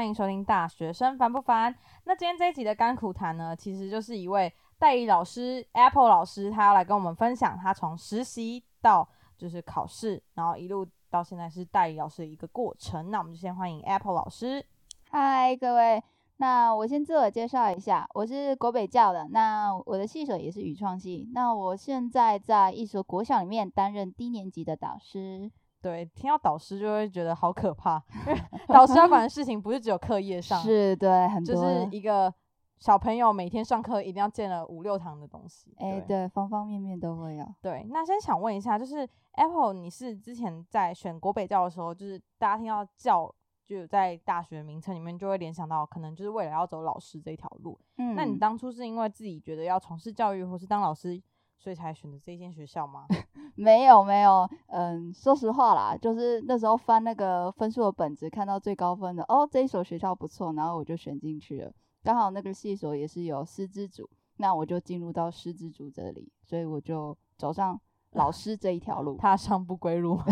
[0.00, 1.70] 欢迎收听《大学生烦不烦》。
[2.04, 13.10] 那今天这一集的甘苦谈呢，其实就是一位代理老师 Apple 老师，他要来跟我们分享他从实习到就是考试，然后一路到现在是代理老师的一个过程。
[13.10, 14.64] 那我们就先欢迎 Apple 老师。
[15.10, 16.02] 嗨，各位，
[16.38, 25.52] 那我先自我介绍一下，我是国北教的，那我的系所也是语创系，那我现在在一所国小里面担任低年级的导师。
[25.82, 32.32] 对，听到导师就会觉得好可怕，因为 导师要管的事情不是只有课业上，是对，很多就，是一个
[32.78, 35.74] 小朋友每天上课一定要见了五六堂的东西。
[35.78, 37.54] 哎、对对，方方面面都会有。
[37.60, 43.34] 对，那先想问一下，就是 Apple，你是之前在选国北教的时候，就是大家听到教，
[43.66, 47.78] 就有在大学名称里面就会联想到，可能就是未来要走老师这一条路。
[47.98, 51.20] 嗯，那你当初是因为自己觉得要从事教育或是当老师，
[51.60, 53.06] 所以才选择这间学校吗？
[53.54, 61.70] 没有没有，嗯，说实话啦，就是那时候翻那个分数的本子，看到最高分的，哦，这一所学校不错，然后我就选进去了。
[62.02, 67.78] 刚好那个系所也是有师资组，那我就进入到师资组这里，所以我就走上
[68.12, 69.16] 老 师这一条路。
[69.16, 70.24] 踏上不归路吗？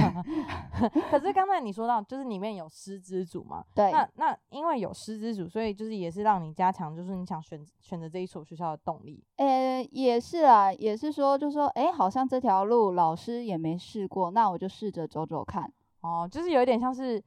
[1.11, 9.23] 可是刚才你说到，就是里面有师资组嘛，对，那那因为有师资组，所以就是也是让你加强，就是你想选选择这一所学校的动力。
[9.37, 15.73] 呃，也是啊，也是说，就说，哎，好像这条路老师也没试过，那我就试着走走看。
[16.01, 17.21] 哦，就是有一点像是，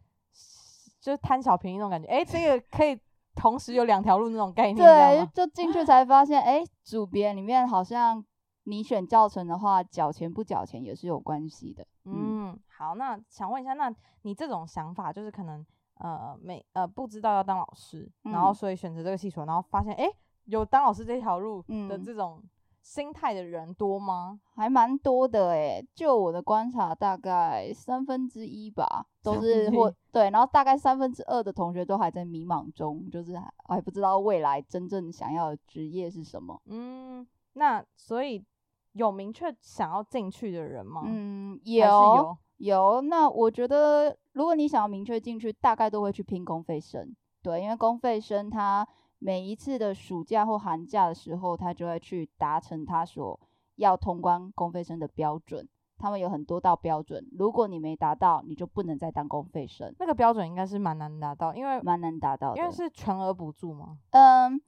[1.01, 2.07] 就是贪小便宜那种感觉。
[2.07, 2.97] 诶，这个可以
[3.35, 8.23] 同时有两条路那种概念，对，就进去才发现，哎，组别里面好像
[8.63, 11.85] 你选教程的话，缴钱不缴钱也是有关系的。
[12.05, 20.07] 嗯，嗯，好，那想问一下，那你这种想法就是可能呃没呃不知道要当老师，然后嗯所以选择这个系所，然后发现诶
[20.45, 22.43] 有当老师这条路的嗯这种
[22.81, 24.39] 心态的人多吗？
[24.55, 36.59] 还蛮多的诶，就我的观察，大概三分之一吧，都三分之是或一对，然后大概三分之二的同学都还在迷茫中，就是还还不知道未来真正想要的职业是什么。
[36.65, 38.43] 嗯，那所以
[38.93, 41.03] 有明确想要进去的人吗？
[41.05, 42.37] 嗯，有有。
[42.57, 48.87] 有，那我觉得如果你想要明确进去，大概都会去拼公费生，对，因为公费生他
[49.17, 53.39] 每一次的暑假或寒假的时候，他就会去达成他所
[53.77, 55.67] 要通关公费生的标准。
[55.97, 62.57] 他们有很多道标准，如果你没达到，你就不能再当公费生，那个标准应该是蛮难达到，因为蛮难达到的。
[62.59, 63.97] 因为是全额补助嘛。
[64.11, 64.59] 嗯，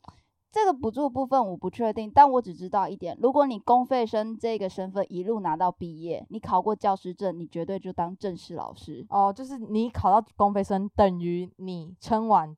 [0.53, 9.03] 这个补助部分我不确定，但我只知道一点：如果你公费生这个身份一路拿到毕业，你考过教师证，你绝对就当正式老师。
[9.09, 12.55] 哦，就是你考到公费生，等于你撑完，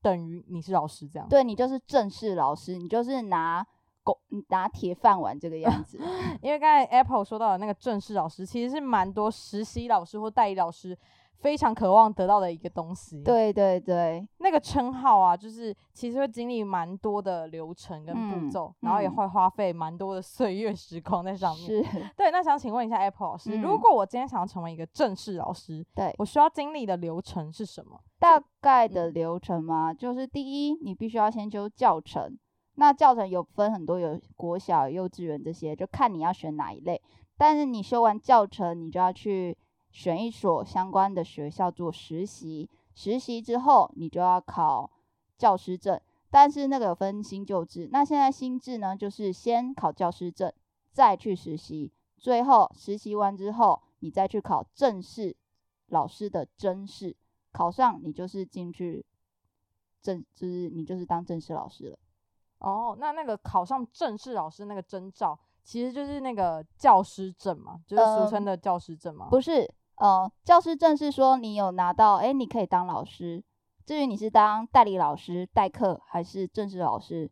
[0.00, 1.28] 等于你是老师这样。
[1.28, 3.66] 对你就是正式老师，你就是拿
[4.02, 4.16] 公
[4.48, 5.98] 拿铁饭碗这个样子。
[6.40, 10.98] 因为刚才 Apple 说到的那个正式老师，其实是蛮多实习老师或代理老师
[11.40, 21.66] 非常渴望得到的一个东西。，对对对，那个称号啊，就是其实会经历蛮多的流程跟步嗯骤，然后也嗯会花费蛮多的岁月时光在上面。
[21.66, 21.82] 是，
[22.16, 28.00] 对，那想请问一下 Apple 老师，如嗯果我今天想要成为一个正式老师，对，我需要经历的流程是什么？
[28.18, 32.38] 大概的嗯流程嘛，就是第一，你必须要先修教程。
[32.76, 37.00] 那教程有分很多，有国小、幼稚园这些，就看你要选哪一类。
[37.36, 39.56] 但是你修完教程，你就要去
[39.94, 42.68] 选一所相关的学校做实习。
[42.96, 44.90] 实习之后，你就要考
[45.38, 46.00] 教师证。
[46.30, 50.52] 但是那个有分新旧制，那现在新制呢，就是先考教师证，
[50.90, 55.36] 再去实习，最后实习完之后，你再去考正式
[55.86, 57.16] 老师的真试。
[57.52, 59.06] 考上你就是进去
[60.02, 61.98] 正，就是你就是当正式老师了。
[62.58, 69.28] 哦，那那个考上正式老师那个征兆，其实就是那个教师证嘛，就是俗称嗯的教师证嘛。
[69.28, 73.42] 不是，呃，教师证是说你有拿到，诶，你可以当老师。
[73.86, 77.30] 至于你是当代理老师代课还是正式老师，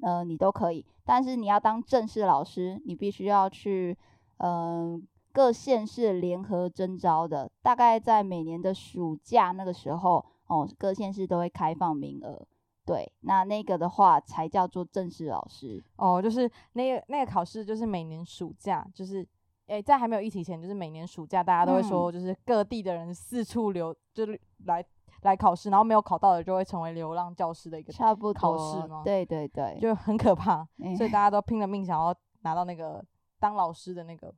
[0.00, 0.86] 呃，你都可以。
[1.04, 3.96] 但是你要当正式老师，你必须要去，
[4.38, 12.46] 嗯、各县市联合征招的，大概在每年的暑假那个时候，哦，各县市都会开放名额。
[12.84, 15.84] 对，那那个的话才叫做正式老师。
[15.96, 19.26] 哦，就是那个那个考试，就是每年暑假，就是
[19.72, 24.84] 诶、在还没有疫情前，就是每年暑假，大家都会嗯说，就是各地的人四处流，就是来
[25.22, 33.02] 来考试，然后没有考到的就会成为流浪教师的一个，差不多考试吗对对对，就很可怕，嗯所以大家都拼了命想要拿到那个
[33.40, 34.34] 当老师的那个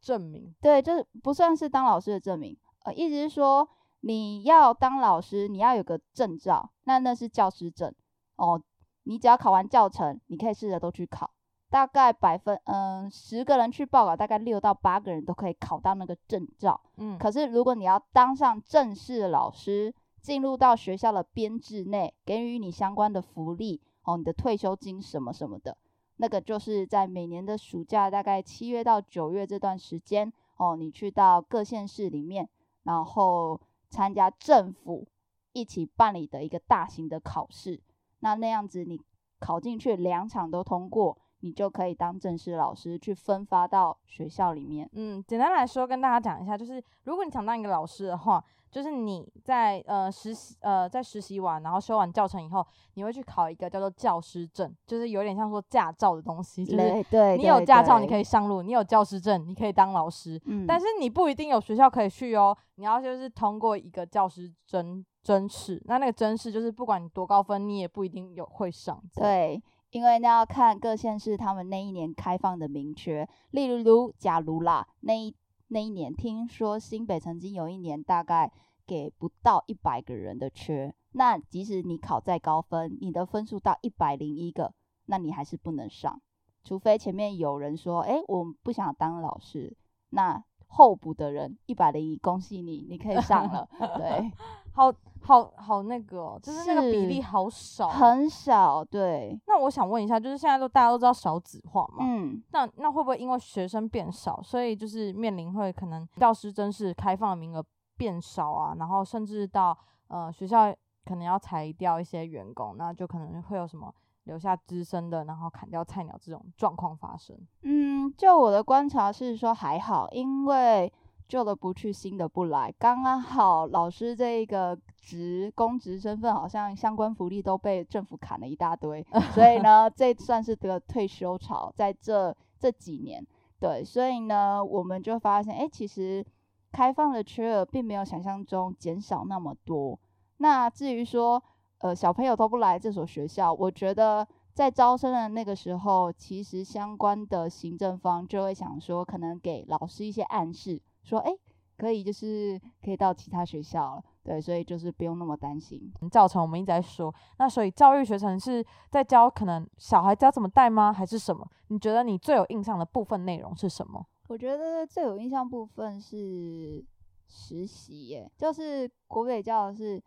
[0.00, 0.54] 证明。
[0.60, 3.68] 对，就是不算是当老师的证明，呃，意思是说
[4.02, 7.92] 你要当老师，你要有个证照，那那是教师证
[8.36, 8.62] 哦。
[9.04, 11.28] 你只要考完教程，你可以试着都去考，
[11.72, 16.78] 大概百分嗯十个人去报考，大概六到八个人都可以考到那个证照。
[16.98, 25.74] 嗯，可是如果你要当上正式老师，进入到学校的编制内，给予你相关的福利哦，你的退休金什么什么的，
[26.16, 32.50] 那个就是在每年的暑假，大概七月到九月这段时间哦，你去到各县市里面，
[32.82, 33.58] 然后
[33.88, 35.08] 参加政府
[35.54, 37.80] 一起办理的一个大型的考试，
[38.20, 39.00] 那那样子你
[39.38, 41.16] 考进去两场都通过。
[41.42, 44.88] 你就可以当正式老师去分发到学校里面。
[44.94, 56.64] 嗯，简单来说，跟大家讲一下，就是如果你想当一个老师的话，就是你在呃实习呃在实习完，然后修完教程以后，你会去考一个叫做教师证，就是有点像说驾照的东西。
[56.64, 60.40] 就是对，你有驾照你可以上路，你有教师证你可以当老师。
[60.46, 69.02] 嗯，但是你不一定有学校可以去哦，你要就是通过一个教师证真试，那那个真试就是不管你多高分，你也不一定有会上。
[69.14, 69.62] 对。
[69.92, 75.34] 因为那要看各县市他们那一年开放的明确，例如，假如啦，那一
[75.68, 78.50] 那一年听说新北曾经有一年大概
[78.86, 84.72] 给不到一百个人的缺，那即使你考再高分，你的分数到一百零一个，
[85.06, 86.20] 那你还是不能上，
[86.64, 89.76] 除非前面有人说，哎，我不想当老师，
[90.08, 90.42] 那。
[90.74, 93.68] 候补的人一百零一，恭喜你，你可以上了。
[93.98, 94.32] 对，
[94.72, 98.84] 好好好，那个就是那个比例好少，很少。
[98.84, 99.38] 对。
[99.46, 101.98] 那我想问一下，就是现在都大家都知道少子化嘛？
[102.00, 102.42] 嗯。
[102.50, 107.64] 那那会不会因为学生变少，所以就是面临会可能教师真是开放的名额
[107.96, 108.74] 变少啊？
[108.78, 109.76] 然后甚至到
[110.08, 110.74] 呃学校
[111.04, 113.94] 可能要裁掉一些员工，那就可能会有什么？
[114.24, 117.36] 留下资深的，然后砍掉菜鸟这种状况发生。
[117.62, 120.92] 嗯，就我的观察是说还好，因为
[121.32, 129.02] 旧的不去，新的不来，刚刚好老师这个职公职身份，好像相关福利都被政府砍了一大堆，
[129.32, 133.26] 所以呢，这算是个退休潮，在这这几年，
[133.58, 136.22] 对，所以呢，我们就发现，哎，其实
[136.70, 139.98] 开放的缺额并没有想象中减少那么多。
[140.36, 141.42] 那至于说，
[141.78, 151.32] 呃，小朋友都不来这所学校，我觉得在招生的那个时候，其实相关的行政方就会想说，可能给老师一些暗示，说，哎，
[151.76, 155.92] 可以就是可以到其他学校了，对，所以就是不用那么担心。
[156.10, 160.92] 教程我们一直在说，那所以教育学程是在教可能小孩教怎么带吗？
[160.92, 161.46] 还是什么？
[161.68, 164.06] 你觉得你最有印象的部分内容是什么？
[164.28, 166.84] 我觉得最有印象部分是
[167.28, 170.02] 实习耶，就是国北教是。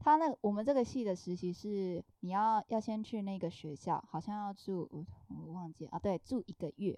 [0.00, 5.04] 他那我们这个系的实习是你要要先去那个学校，好像要住我
[5.44, 6.96] 我忘记啊，对，住一个月，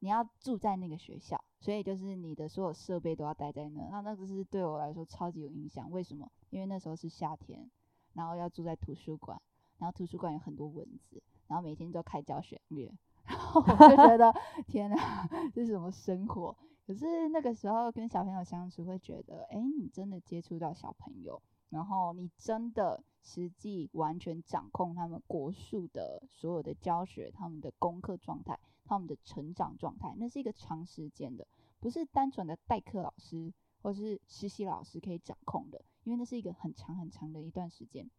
[0.00, 3.88] 你要住在那个学校，所以就是你的所有设备都要待在那。
[3.90, 6.30] 那那个是对我来说超级有影响，为什么？
[6.50, 7.70] 因为那时候是夏天，
[8.14, 9.40] 然后要住在图书馆，
[9.78, 12.92] 然后图书馆有很多蚊子，然后每天都开教学乐，
[13.24, 14.34] 然后我就觉得
[14.66, 16.56] 天哪，这是什么生活？
[16.86, 21.40] 可是那个时候跟小朋友相处，会觉得，哎，你真的接触到小朋友。
[21.68, 28.58] 然后你真的实际完全掌控他们国术的所有的教学，他们的功课状态，
[28.90, 31.46] 他们的成长状态，那是一个长时间的，
[31.78, 33.52] 不是单纯的代课老师
[33.82, 38.10] 或是实习老师可以掌控的，因为那是一个很长很长的一段时间，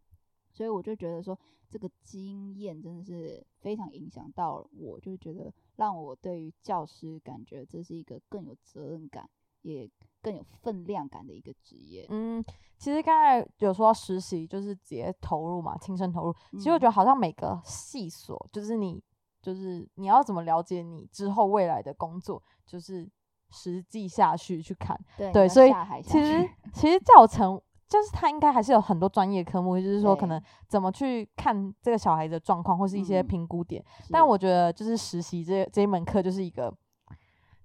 [0.49, 1.37] 所以我就觉得说
[1.69, 9.29] 这个经验真的是非常影响到我，就觉得让我对于教师感觉这是一个更有责任感，
[9.61, 9.89] 也。
[10.23, 12.05] 更有分量感的一个职业。
[12.11, 12.45] 嗯，
[12.77, 16.35] 其实刚才有说实习就是直接投入嘛，亲身投入。
[16.51, 19.03] 其实我觉得好像每个细所，就是你，
[19.41, 23.09] 就是你要怎么了解你之后未来的工作，就是
[23.49, 24.99] 实际下去去看。
[25.33, 33.83] 对，所以其实 其实教程就是他应该还是有很多专业科目，就是说可能怎么去看这个小孩的状况，或是一些评估点。
[34.09, 36.73] 但我觉得就是实习这这一门课就是一个。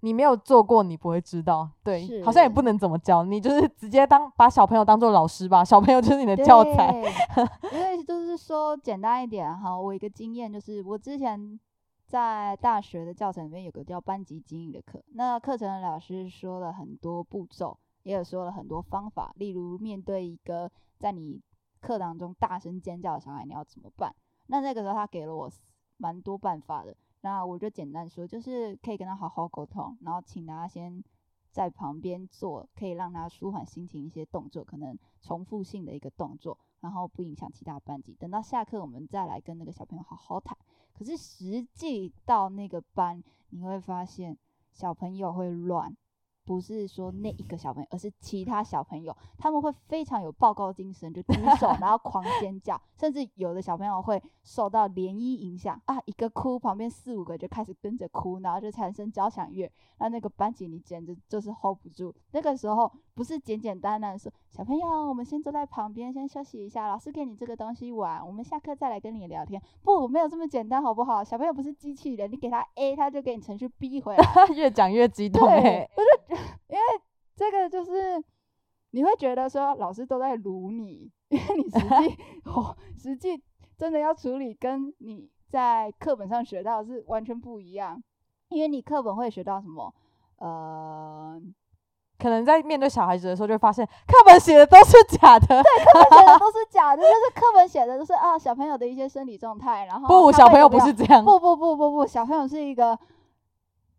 [0.00, 1.68] 你没有做过，你不会知道。
[1.82, 6.94] 对，好像也不能怎么教，你就是直接当把小朋友当做老师吧，小朋友就是你的教材。
[7.72, 11.58] 因为就是说简单一点哈，我一个经验就是，我之前
[12.06, 21.42] 在大学的教程里面有个叫班级经营的课，那课程的老师说了很多步骤，也有说了很多方法，例如面对一个在你
[21.80, 24.14] 课堂中大声尖叫的小孩，你要怎么办？
[24.46, 25.50] 那那个时候他给了我
[25.96, 26.96] 蛮多办法的。
[27.22, 31.02] 那我就简单说，就是可以跟他好好沟通，然后请他先
[31.50, 38.14] 在旁边做，可以让他舒缓心情一些动作，可能重复性的一个动作，然后不影响其他班级。
[38.14, 40.56] 等到下课，我们再来跟那个小朋友好好谈。
[40.96, 44.36] 可是实际到那个班，你会发现
[44.72, 45.94] 小朋友会乱，
[46.44, 62.14] 不是说那一个小朋友，而是其他小朋友，他们会非常有报告精神，就举 手，然后狂尖叫，甚至有的小朋友会受到涟漪影响啊，一个哭，旁边四五个就开始跟着哭，然后就产生交响乐，那那个班级你简直就是 hold 不住。
[62.32, 69.60] 那个时候不是简简单单说小朋友，我们先坐在旁边先休息一下，老师给你这个东西玩，我们下课再来跟你聊天。
[69.82, 71.24] 不，没有这么简单，好不好？
[71.24, 74.24] 小朋友不是机器人，你给他 A，他就给你程序 B 回来。
[74.54, 76.82] 越讲越激动哎、对，我就因为
[77.34, 78.22] 这个就是
[78.90, 83.42] 你会觉得说老师都在撸你，因为你实际 哦，实际
[83.78, 87.98] 真的要处理跟你在课本上学到是完全不一样，
[88.50, 89.94] 因为你课本会学到什么，
[90.36, 91.40] 呃，
[92.18, 95.46] 可能在面对小孩子的时候，就会发现课本写的都是假的。
[95.46, 102.98] 对课本写的都是假的，就是课本写的都是啊小朋友的一些生理状态，然后不，小朋友不是这样，不不不不不，小朋友是一个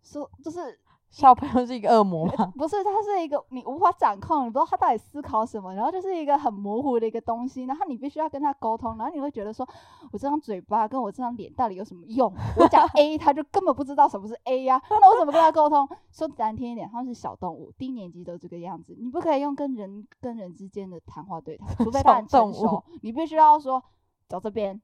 [0.04, 0.80] 说就是
[1.18, 2.54] 小朋友是一个恶魔吗。
[2.56, 9.68] 不是，他是一个你无法掌控，你不知道他到底思考什么，然后就是一个很模糊的一个东西，然后你必须要跟他沟通，然后你会觉得说，
[10.12, 12.32] 我这张嘴巴跟我这张脸到底有什么用？
[12.56, 15.90] 我讲 A，他就根本不知道什么是 A 呀、那我怎么跟他沟通？
[16.12, 23.84] 说难听一点，他们是小动物，低年级都这个样子，你不可以用跟人跟人之间的谈话对他，除非他很成熟， 你必须要说
[24.28, 24.80] 走这边。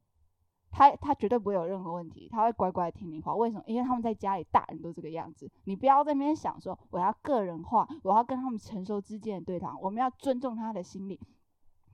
[0.73, 3.33] 他他绝对不会有任何问题，他会乖乖听你话。
[3.35, 3.63] 为什么？
[3.67, 5.49] 因为他们在家里，大人都这个样子。
[5.65, 11.19] 你不要在那边想说我要个人化，我要跟他们成熟之间的对谈，我们要尊重他的心理。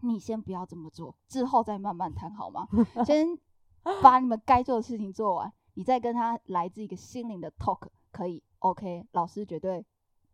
[0.02, 2.66] 你先不要这么做，之后再慢慢谈好吗？
[3.06, 3.38] 先
[4.02, 9.06] 把你们该做的事情做完，你再跟他来自一个心灵的 talk，可以 OK。
[9.12, 9.86] 老师绝对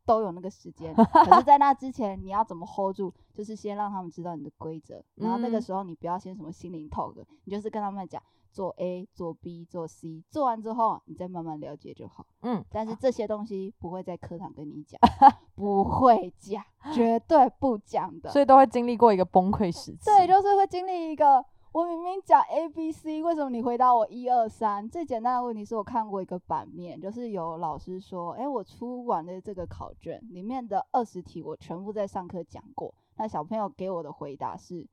[0.06, 3.12] 都有那个时间， 可是，在那之前你要怎么 hold 住？
[3.34, 8.22] 就是先让他们知道你的规则，然后那个嗯时候你不要先什么心灵 talk，你就是跟他们讲
[8.55, 12.25] 做 A、做 B、做 C，做完之后你再慢慢了解就好。
[12.41, 14.97] 嗯，但是这些东西不会在课堂跟你讲，
[15.55, 18.29] 不会讲，绝对不讲的。
[18.31, 20.05] 所以都会经历过一个崩溃时期。
[20.05, 24.88] 对，就是会经历一个，我明明讲 A B C，为什么你回答我一二三？
[24.88, 32.95] 最简单的问题是我看过一个版面，就是有老师说，诶，我出完的这个考卷里面的二十题，我全部在上课讲过。
[33.17, 34.88] 那小朋友给我的回答是，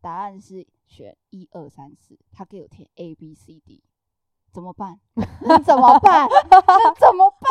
[0.00, 3.82] 答案是选一二三四，他给我填 A B C D，
[4.52, 4.98] 怎么办？
[5.42, 6.28] 那怎么办？
[6.50, 7.48] 那怎么办？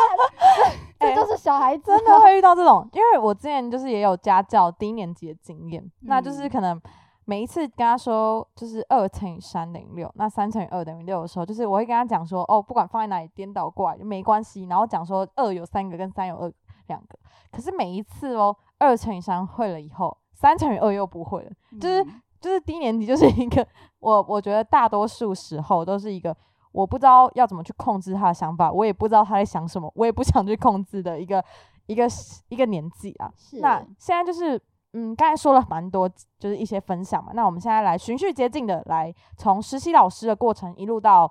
[0.98, 6.80] 这就是小孩子真的会遇到这种，因为我之前就是也有家教低年级的经验，那就是嗯可能
[7.26, 16.52] 每一次跟他说就是二乘以三等于六，那三乘以二等于六的时候，就是我会跟他讲说，哦，不管放在哪里颠倒过来就没关系，然后讲说二有三个跟三有二
[16.86, 17.18] 两个，
[17.52, 21.50] 可是每一次哦，二乘以三会了以后，三乘以二又不会了，
[21.80, 23.66] 就是嗯就是低年级就是 一个
[23.98, 26.36] 我我觉得大多数时候都是一个
[26.72, 31.42] 我不知道要怎么去控制他的想法，我也不知道他在想什么，我也不想去控制的一个
[31.86, 32.06] 一个
[32.48, 33.32] 一个年纪啊。
[33.60, 34.60] 那现在就是
[34.92, 37.32] 嗯，刚才说了蛮多，就是一些分享嘛。
[37.34, 41.30] 那我们现在来循序渐进的来从实习老师的过程一路到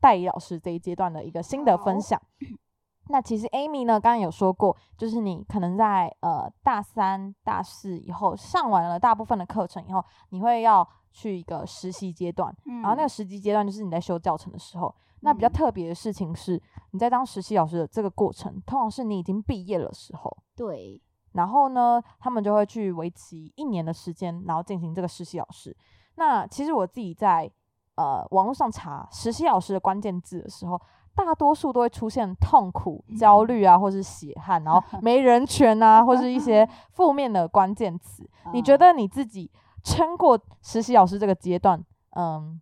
[0.00, 2.20] 代理老师这一阶段的一个心得分享。
[3.08, 13.08] 那其实 Amy 呢，刚刚有说过，就是你可能在呃大三、大四以后上完了大部分的课程以后，你会要去一个实习阶段，然后那个嗯。
[13.08, 14.94] 实习阶段就是你在修教程的时候。
[15.20, 15.52] 那比较嗯。
[15.52, 21.00] 特别的事情是，你在当实习老师的这个过程，通常是你已经毕业的时候，对，
[21.32, 25.74] 然后呢，他们就会去为期一年的时间，然后进行这个实习老师。
[26.16, 27.50] 那其实我自己在
[27.94, 30.78] 呃网络上查实习老师的关键字的时候，
[31.14, 38.28] 大多数都会出现痛苦、焦虑啊，或是血汗，然后 没人权啊，或是一些负面的关键词。
[38.52, 39.50] 你觉嗯得你自己
[39.82, 41.82] 撑过实习老师这个阶段，
[42.16, 42.60] 嗯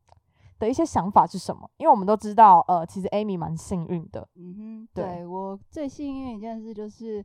[0.59, 1.69] 的一些想法是什么？
[1.79, 7.25] 因为我们都知道，呃，其实 Amy 蛮幸运的，嗯哼，对对我最幸运一件事就是，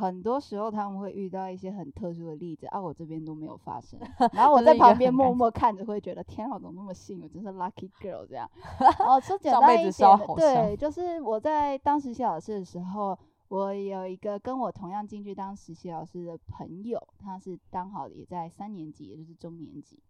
[0.00, 4.00] 很多时候他们会遇到一些很特殊的例子，啊，我这边都没有发生。
[4.32, 8.50] 然后我在旁边默默看着，会觉得天啊，我怎么那么幸运，真是 lucky girl 这样。
[9.06, 9.92] 哦，说简单一点
[10.36, 20.02] 对，就是我在当实习老师的时候，我有一个跟我同样进去当实习老师的朋友，他是刚好也在三年级，也就是中年级。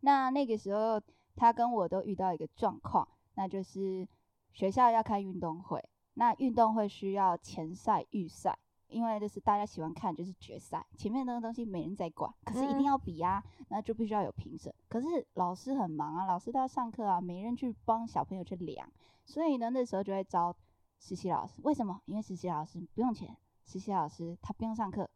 [0.00, 1.00] 那那个时候，
[1.36, 4.08] 他跟我都遇到一个状况，那就是
[4.52, 5.82] 学校要开运动会，
[6.14, 8.58] 那运动会需要前赛、预赛，
[8.92, 14.72] 因为就是大家喜欢看就是决赛，前面那个东西没人在管，可是一嗯定要比啊，那就必须要有评审。
[14.88, 18.88] 可是老师很忙啊，老师都要上课啊，没人去帮小朋友去量，
[19.24, 20.54] 所以呢，那时候就会招
[21.00, 21.60] 实习老师。
[21.64, 22.00] 为什么？
[22.04, 25.08] 因为实习老师不用钱，实习老师他不用上课，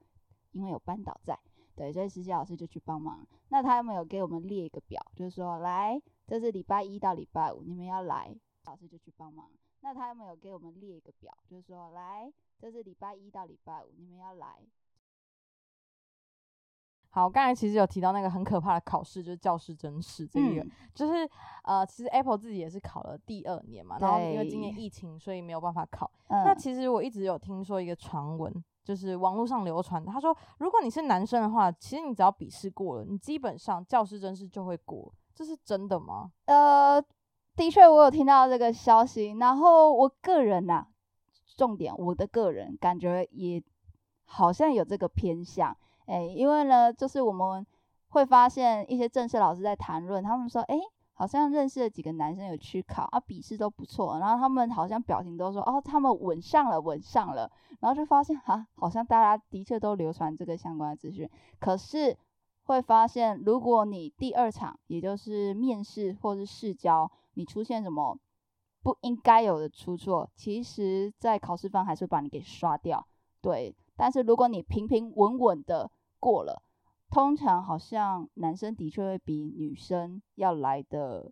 [0.53, 1.39] 因为有班导在。
[1.75, 3.27] 对，所以实习老师就去帮忙。
[3.49, 9.51] 那他没有给我们列一个表，就是说，来，这是礼拜一到礼拜五，你们要来，老师就去帮忙。
[9.87, 12.29] 那他们有给我们列一个表，就是说，来，
[12.59, 14.59] 这是礼拜一到礼拜五，你们要来。
[17.11, 21.31] 好，刚才其实有提到那个很可怕的考试，就是教师真试这个，嗯就是
[21.63, 26.11] 呃，其实 Apple 自己也是考了第二年嘛，然后因为今年疫情，所以没有办法考。
[26.31, 28.53] 嗯，那其实我一直有听说一个传闻，
[28.83, 36.33] 就是网络上流传，他说如果你是男生的话，其实你只要笔试过了，你基本上教师真试就会过，这是真的吗？
[36.47, 37.01] 呃，
[37.57, 40.87] 的确我有听到这个消息，然后我个人呐、
[41.57, 43.63] 重点我的个人感觉也
[44.27, 47.67] 好像有这个偏向，哎，因为呢，就是我们
[48.09, 50.79] 会发现一些正式老师在谈论，他们说，哎，
[51.15, 61.27] 好像认识了几个男生有去考啊，笔试都不错，然后他们好像表情都说，哦，他们稳上了，稳上了，然后就发现哈，好像大家的确都流传这个相关的资讯，
[61.59, 62.19] 可是
[62.65, 68.19] 会发现，如果你第二场，也就是面试或是试教，你出现什么
[68.83, 73.07] 不应该有的出错，其实在考试方还是会把你给刷掉。
[73.41, 76.63] 对，但是如果你平平稳稳的过了，
[77.11, 81.31] 通常好像男生的确会比女生要来的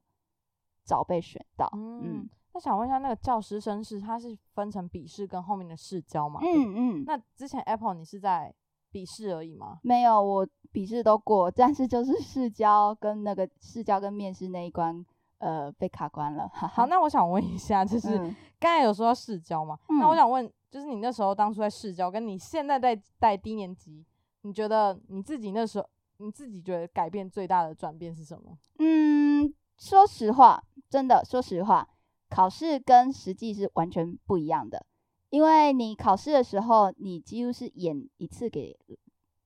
[0.84, 1.68] 早被选到。
[1.74, 6.40] 嗯嗯，那想问一下，那个教师生是它是分成笔试跟后面的试教嘛？
[6.40, 8.54] 对不对嗯嗯，那之前 Apple 你是在
[8.90, 9.80] 笔试而已吗？
[9.82, 15.04] 没有，我笔试都过，但是就是试教跟那个试教跟面试那一关，
[15.38, 16.48] 呃，被卡关了。
[16.48, 24.04] 哈哈好，那我想问一下，就是嗯刚才有说到试教嘛，那我嗯想问，就是你那时候当初在试教，跟你现在在带低年级，
[24.42, 25.88] 你觉得你自己那时候
[26.18, 28.56] 你自己觉得改变最大的转变是什么？
[28.78, 31.88] 嗯，说实话，真的说实话，
[32.30, 34.86] 考试跟实际是完全不一样的。
[35.30, 38.78] 因为你考试的时候，你几乎是演一次给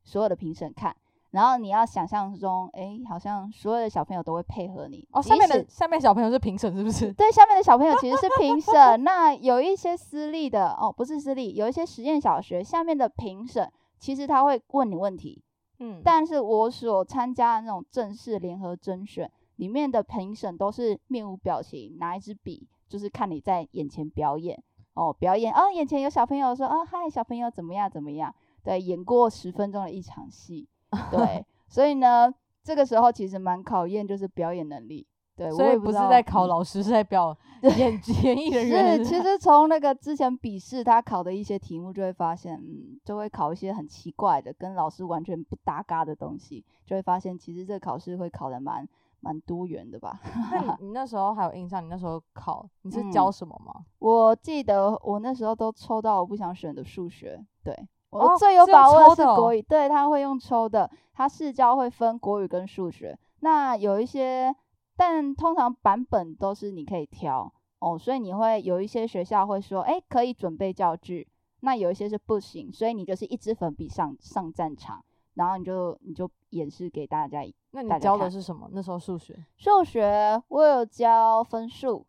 [0.05, 0.95] 所有的评审看，
[1.39, 5.07] 然后你要想象中，诶，好像所有的小朋友都会配合你。
[5.13, 7.11] 哦，下面的下面小朋友是评审是不是？
[7.15, 9.05] 对，下面的小朋友其实是评审。
[9.05, 15.41] 那有一些私立的哦，不是私立，有一些实验小学下面的评审，其实他会问你问题，
[15.79, 24.61] 嗯，但是我所参加的那种正式联合甄选里面的评审都是面无表情，拿一支笔，就是看你在眼前表演
[24.95, 28.35] 哦，表演哦，眼前有小朋友说哦嗨，小朋友怎么样怎么样？
[28.65, 30.69] 对，演过十分钟的一场戏，
[31.11, 35.07] 对， 所以呢，这个时候其实蛮考验就是表演能力。
[35.37, 38.97] 对，所以不是在考老师，是在表 演演艺人员。
[38.99, 48.85] 是，其实从那个之前笔试他考的一些题目，就会发现，嗯，就会考一些很奇怪的，跟老师完全不搭嘎的东西，就会发现其实这个考试会考的蛮
[49.21, 50.19] 蛮多元的吧。
[50.51, 51.85] 那你 你那时候还有印象？
[51.85, 53.73] 你那时候考你是嗯教什么吗？
[54.01, 64.55] 我记得我那时候都抽到我不想选的数学，对哦我最有把握的是国语，对，他会用抽的，他试教会分国语跟数学，那有一些，
[64.97, 71.29] 但通常版本都是你可以挑哦，所以你会有一些学校会说，哎，可以准备教具，
[71.61, 77.43] 那有一些是不行，所以你就是一支粉笔上上战场，然后你就你就演示给大家
[77.73, 78.69] 那你教的是什么？
[78.73, 79.39] 那时候数学。
[79.57, 82.07] 数学我有教分数，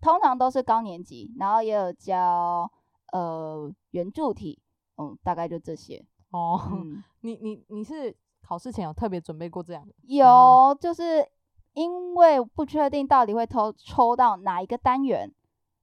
[0.00, 2.68] 通常都是高年级，然后也有教
[3.12, 4.60] 呃圆柱体，
[4.98, 6.04] 嗯，大概就这些。
[6.30, 9.94] 哦， 嗯，你你你是考试前有特别准备过这样的？
[10.06, 11.26] 有就是
[11.72, 15.32] 因为不确定到底会抽抽到哪一个单元，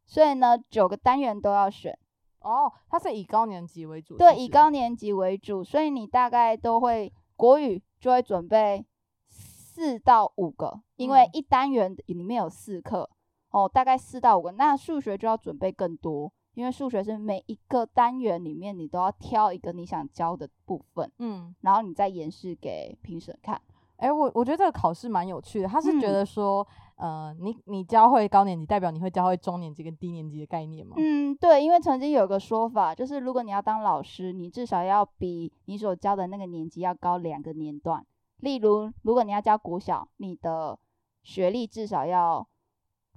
[0.05, 1.97] 所以呢九个单元都要选。
[2.39, 4.17] 哦，它是以高年级为主。
[4.17, 8.85] 对，以高年级为主，所以你大概都会国语就会准备
[9.27, 13.09] 四到五个，因为嗯一单元里面有四课
[13.49, 14.51] 哦，大概四到五个。
[14.51, 23.61] 那数学就要准备更多，因为数学是每一个单元里面你都要挑一个你想教的部分，嗯，然后你再演示给评审看。
[23.97, 25.67] 哎、我我觉得这个考试蛮有趣的。
[25.69, 30.95] 他是觉嗯得说，呃，你你教会高年级，代表你会教会中年级跟低年级的概念吗？
[30.97, 38.05] 嗯，对，因为曾经有个说法，就是如果你要当老师，你至少要比你所教的那个年级要高两个年段。
[38.41, 40.77] 例如，如果你要教国小，你的
[41.23, 42.45] 学历至少要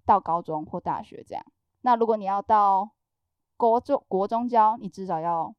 [0.06, 1.44] 到高中或大学这样。
[1.80, 2.88] 那如果你要到
[3.58, 5.54] 国中国中教，你至少要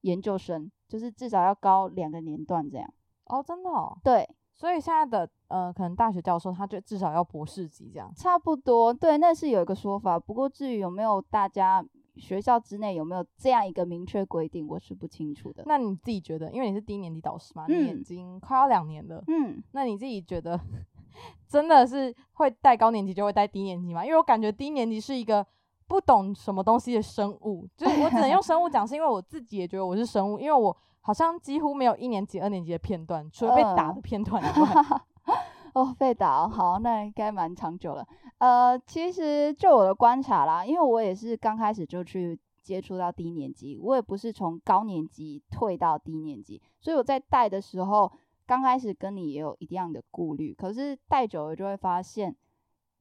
[0.00, 2.90] 研究生，就是至少要高两个年段这样。
[3.24, 3.98] 哦，真的哦。
[4.02, 8.10] 对，所以现在的呃，可能大学教授他就至少要博士级这样。
[8.16, 10.18] 差不多，对，那是有一个说法。
[10.18, 15.64] 不过至于有没有大家学校之内有没有这样一个明确规定，我是不清楚的。
[15.66, 20.58] 那你自己觉得，因为你是低年级导师嘛，你已嗯经快要两年了，嗯，那你自己觉得
[21.48, 24.04] 真的是会带高年级就会带低年级吗？
[24.04, 25.44] 因为我感觉低年级是一个
[25.86, 35.00] 不懂什么东西的生物，就是我只能用 生物讲，是因为我自己也觉得我是生物，因为我好像几乎没有一年级、二年级的片段，除了被打的嗯片段以外。
[35.74, 38.06] 哦，被打好，那应该蛮长久了。
[38.38, 48.10] 呃，其实就我的观察啦，因为我也是刚开始就去接触到低年级，我也不是从高年级退到低年级，所以我在带的时候，
[48.46, 52.34] 刚开始跟你也有一样的顾虑，可是带久了就会发现，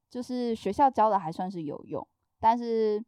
[0.09, 2.05] 就是学校教的还算是有用，
[2.45, 3.03] 但是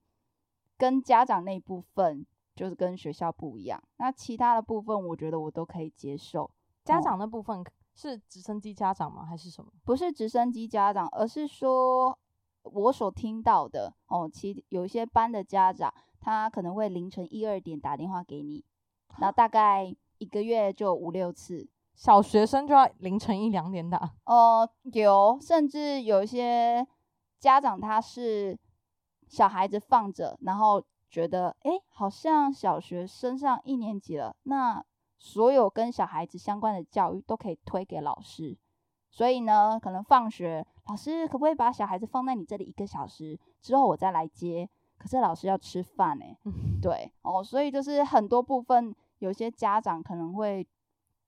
[0.79, 6.49] 跟家长那部分就是跟学校不一样，那其他的部分我觉得我都可以接受。
[6.83, 9.23] 家哦长那部分是直升机家长吗？
[9.23, 9.71] 还是什么？
[9.85, 12.17] 不是直升机家长，而是说
[12.63, 18.65] 我所听到的哦，其有一些班的家长，他可能会凌晨一二点打电话给你，
[19.19, 21.69] 然后大概一个月就五六次。
[21.93, 26.87] 小学生就要凌晨一两点打，呃，有，甚至有一些
[27.39, 28.57] 家长他是
[29.27, 34.83] 小孩子放着，然后觉得诶，好像小学升上一年级了，那
[35.17, 38.57] 所有跟小孩子相关的教育都可以推给老师。
[39.09, 44.69] 所以呢，可能放学，老师可不可以把小孩子放在你这里一个小时之后我再来接？
[44.97, 46.37] 可是老师要吃饭诶、
[46.81, 50.67] 对哦，所以就是很多部分，有些家长可能会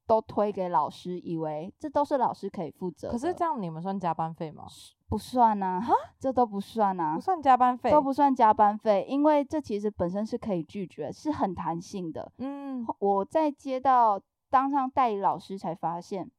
[0.10, 3.12] 都推给老师，以为这都是老师可以负责。
[3.12, 4.65] 可是这样你们算加班费吗？
[5.08, 5.80] 不算呐、
[6.19, 12.32] 这都不算啊、不算加班费，都不算加班费，因为这其实本身是可以拒绝，是很弹性的。
[12.39, 14.19] 嗯，我在接到
[14.50, 16.32] 当上代理老师才发现，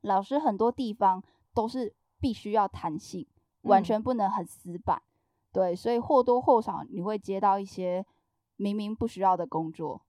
[0.00, 1.22] 老师很多地方
[1.54, 3.24] 都是必须要弹性，
[3.62, 5.00] 完嗯全不能很死板。
[5.52, 8.04] 对，所以或多或少你会接到一些
[8.56, 10.02] 明明不需要的工作。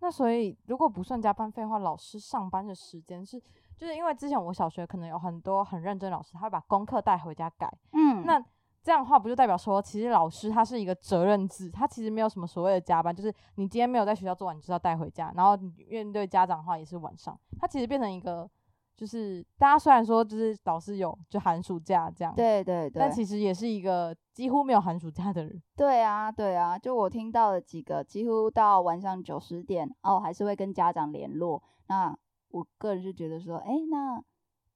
[0.00, 3.40] 那所以如果不算加班费的话，老师上班的时间是，
[3.76, 8.38] 就是因为之前我小学可能有很多很认真老师，他会把功课带回家改，嗯，那
[8.82, 18.48] 这样的话不就代表说，其实老师他是一个责任制，他其实没有什么所谓的加班，就是你今天没有在学校做完，你就要带回家，然后你面对家长的话也是晚上，他其实变成一个。
[18.96, 25.62] 就是大家虽然说就是老师有就寒暑假这样，对对对，但其实也是一个几乎没有寒暑假的人。
[25.76, 31.62] 对啊，对啊，就我听到了几个，几乎到晚上九十点哦，还是会跟家长联络。
[31.88, 32.16] 那
[32.50, 34.22] 我个人是觉得说，哎，那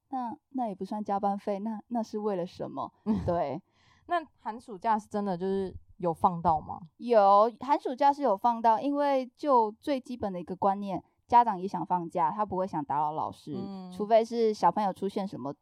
[0.09, 2.91] 那那也不算加班费，那那是为了什么？
[3.25, 3.61] 对，
[4.07, 6.79] 那寒暑假是真的就是有放到吗？
[6.97, 15.53] 有寒暑假是有放到，因为就最基本的一个观念，家长也想放假，他不会想打扰老师，嗯除非是小朋友出现什么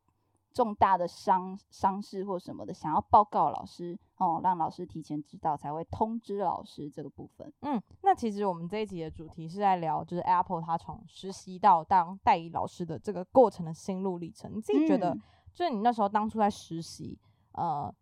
[0.54, 7.54] 重大的伤伤势或什么的，想要报告老师哦，让老师提前知道，才会通知老师这个部分。
[7.62, 14.50] 嗯，那其实我们这一集的主题是在聊，就是 Apple 他从实习到当代理老师的这个过程的心路历程。
[14.56, 15.22] 你自己觉得，嗯
[15.54, 17.20] 就是你那时候当初在实习，
[17.52, 17.94] 呃，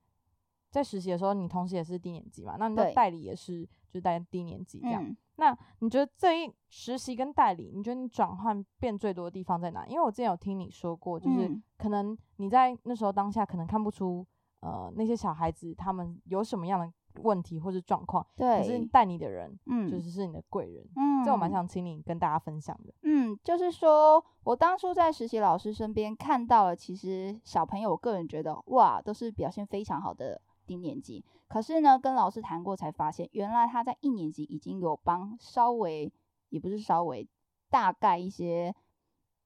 [0.70, 5.02] 在实习的时候，你同时也是低年级嘛，那你的代理也是就是在低年级这样。
[5.02, 9.86] 嗯那你觉得这一实习跟代理，你觉得你转换变最多的地方在哪？
[9.86, 14.26] 因为我之前有听你说过，就是嗯可能你在那时候当下可能看不出，
[14.62, 16.90] 呃，那些小孩子他们有什么样的
[17.22, 20.88] 问题或者状况，可是，带你的人嗯，就是是你的贵人。
[20.96, 22.94] 嗯，这我蛮想请你跟大家分享的。
[23.02, 31.24] 嗯，就是说我当初在实习老师身边看到了，其实小朋友，我个人觉得哇，都是表现非常好的低年级。
[31.48, 36.12] 可是呢，跟老师谈过才发现，原来他在一年级已经有帮稍微，
[36.50, 37.28] 也不是稍微，
[37.70, 38.76] 大概一些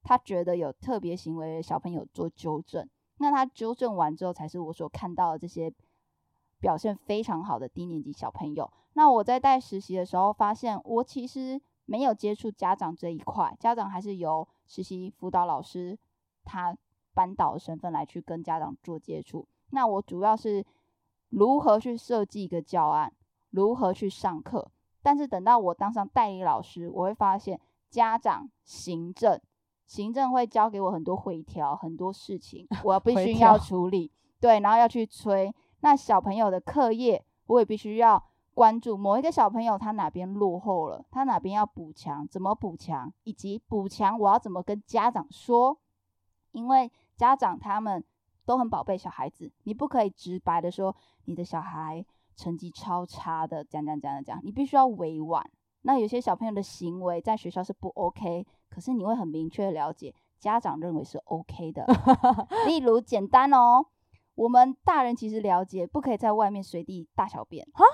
[0.01, 2.87] 他觉得有特别行为的小朋友做纠正。
[3.17, 5.71] 那他纠正完之后，才是我所看到的这些
[6.59, 8.71] 表现非常好的低年级小朋友。
[8.93, 15.99] 那我在带实习的时候，发现我其实没有接触家长这一块，家长还是由实习辅导老师
[16.45, 16.75] 他
[17.13, 19.45] 班导的身份来去跟家长做接触。
[19.71, 20.65] 那我主要是
[21.29, 23.13] 如何去设计一个教案，
[23.51, 24.71] 如何去上课。
[25.01, 29.39] 但是等到我当上代理老师，我会发现家长、行政、
[29.85, 34.11] 行政会教给我很多回调、很多事情， 我必须要处理。
[34.39, 35.53] 对，然后要去催。
[35.81, 38.21] 那小朋友的课业，我也必须要
[38.53, 45.77] 关注某一个小朋友他哪边落后了，他哪边要补强，怎么补强，以及补强我要怎么跟家长说。
[46.51, 48.03] 因为家长他们
[48.49, 52.03] 都很宝贝小孩子，你不可以直白的说你的小孩
[52.35, 55.47] 成绩超差的，讲讲讲讲讲，你必须要委婉。
[55.83, 61.85] 那有些小朋友的行为在学校是不 OK，可是你会很明确的了解家长认为是 OK 的。
[62.65, 63.85] 例如简单哦，
[64.33, 67.85] 我们大人其实了解不可以在外面随地大小便哈，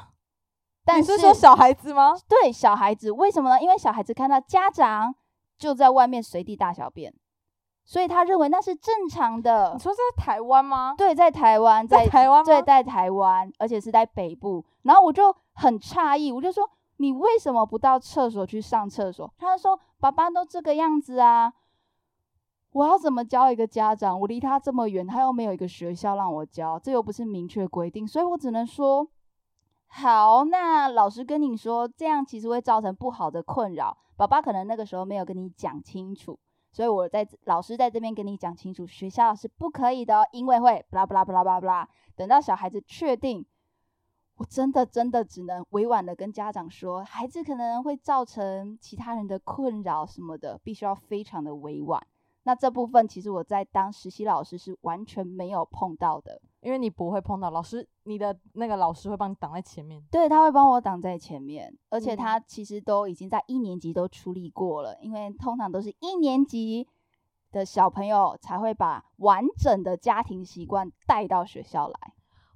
[0.85, 2.13] 但你是说小孩子吗？
[2.29, 3.61] 对小孩子，为什么呢？
[3.61, 5.13] 因为小孩子看到家长
[5.57, 7.13] 就在外面随地大小便，
[7.85, 9.79] 所以他认为那是正常的你。
[9.79, 10.95] 说这是台湾吗？
[10.97, 12.43] 对，在台湾，在在台湾？
[12.43, 14.65] 对在台湾，而且是在北部。
[14.81, 21.53] 然后我就很诧异，我就说：“你为什么不到厕所去上厕所？”他就说：“爸爸都这个样子啊。”
[22.73, 24.19] 我要怎么教一个家长？
[24.19, 29.07] 我离他这么远，他又没有一个学校让我教，这又不是明确规定，所以我只能说，
[29.87, 33.95] 好，那老师跟你说，这样其实会造成不好的困扰。
[34.17, 36.37] 爸爸可能那个时候没有跟你讲清楚，
[36.75, 41.89] 所以我在老师在这边跟你讲清楚，学校是不可以的，因为会巴拉巴拉巴拉巴拉。
[42.17, 43.45] 等到小孩子确定，
[44.35, 52.05] 我真的真的只能委婉的跟家长说，孩子可能会造成其他人的困扰什么的，必须要非常的委婉。
[52.47, 60.03] 那这部分其实我在当实习老师是完全没有碰到的，因为你不会碰到老师，你的那个老师会帮你挡在前面。
[60.11, 66.87] 对，他会帮我挡在前面，而且嗯他其实都已经在一年级都处理过了，因为通常都是一年级
[67.51, 72.13] 的小朋友才会把完整的家庭习惯带到学校来。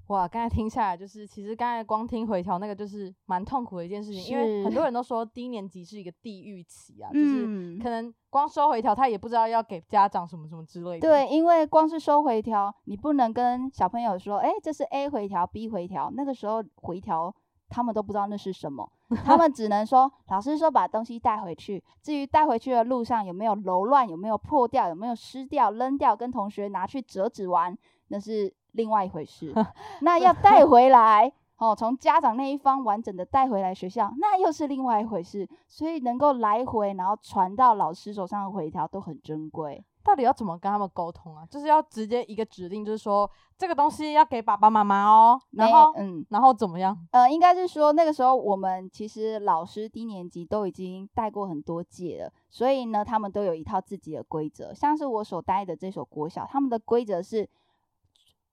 [0.10, 11.08] 哇，刚才听下来，就是其实刚才光听回调那个，就是蛮痛苦的一件事情，因为很多人都说低年级是一个地狱期啊，就是嗯可能光收回调，他也不知道要给家长什么什么之类的。
[11.08, 16.12] 对，因为光是收回调，你不能跟小朋友说，哎，这是 A 回调，B 回调。
[16.16, 17.32] 那个时候回调，
[17.70, 18.92] 他们都不知道那是什么，
[19.24, 21.84] 他们只能说，老师说把东西带回去。
[22.02, 29.54] 至于带回去的路上有没有揉乱，有没有破掉，有没有湿掉、扔掉，跟同学拿去折纸玩，那是另外一回事。
[30.02, 31.32] 那要带回来。
[31.58, 35.46] 哦，从家长那一方完整的带回来学校，那又是另外一回事。
[35.68, 39.84] 所以能够来回，然后传到老师手上的回调都很珍贵。
[40.02, 41.46] 到底要怎么跟他们沟通啊？
[41.48, 46.98] 就是要直接一个指令，就是说这个东西要给爸爸妈妈哦，然后嗯，然后怎么样？
[47.12, 54.74] 呃，应该是说那个时候我们其实老师低年级都已经带过很多届了，所以呢，他们都有一套自己的规则。
[54.74, 57.48] 像是我所待的这所国小，他们的规则是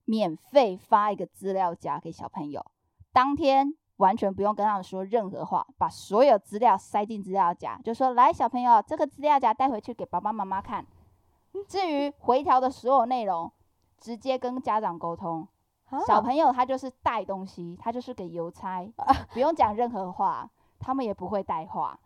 [0.07, 2.64] 免费发一个资料夹给小朋友，
[3.12, 10.87] 当天完全不用跟他们说任何话，把所有资料塞进资料夹，就说来小朋友，这个资料夹带回去给爸爸妈妈看。
[11.69, 13.51] 至于回调的所有内容，
[13.99, 15.47] 直接跟家长沟通。
[16.07, 18.85] 小啊朋友他就是带东西，他就是给邮差，
[19.33, 21.99] 不用讲任何话，他们也不会带话。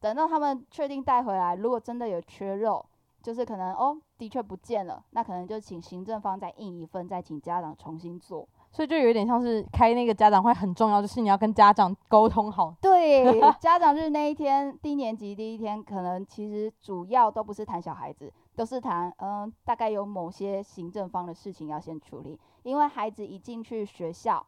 [0.00, 2.84] 等到他们确定带回来，如果真的有缺肉，
[3.26, 8.46] 就是可能哦的确不见了，那可能就请行政方再印一份，再请家长重新做。
[8.70, 12.72] 所以就有点像是开那个家长会很重要，就是你要跟家长沟通好。
[12.80, 24.46] 对， 家长日那一天，低年级第一天，可能其实主要都不是谈小孩子，都是谈嗯，大概有某些行政方的事情要先处理，因为孩子一进去学校，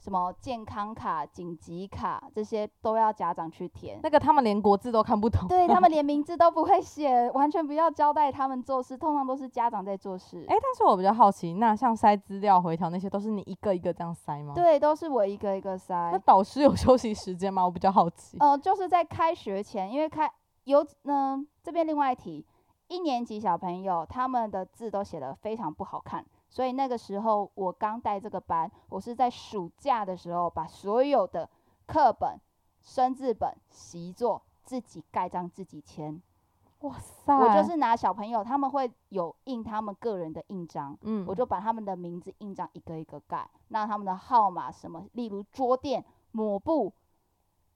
[0.00, 4.00] 什么健康卡、紧急卡这些都要家长去填。
[4.02, 10.44] 那个他们连国字都看不懂，对他们连名字都不会写，完全不要交代他们做事，通常都是家长在做事。
[10.48, 14.54] 哎、但是我比较好奇，那像塞资料、回调那些，都是你一个一个这样塞吗？。
[14.54, 16.18] 对，都是我一个一个那。
[16.20, 17.62] 导师有休息时间吗？
[17.64, 18.38] 我比较好奇。
[18.40, 20.30] 呃，就是在开学前，因为开
[20.64, 22.46] 有嗯、这边另外一题，
[22.88, 31.48] 一年级小朋友他们的字都写得非常不好看，所以那个时候我刚带这个班，我是在暑假的时候把所有的
[31.86, 32.38] 课本、
[32.82, 36.20] 生字本、习作自己盖章自己签。
[36.80, 46.92] 哇塞，我就是拿小朋友他们会有印他们个人的印章，嗯，我就把他们的名字印章一个一个盖，那他们的号码什么，例如桌垫、抹布，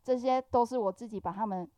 [0.02, 1.70] 这些都是我自己把他们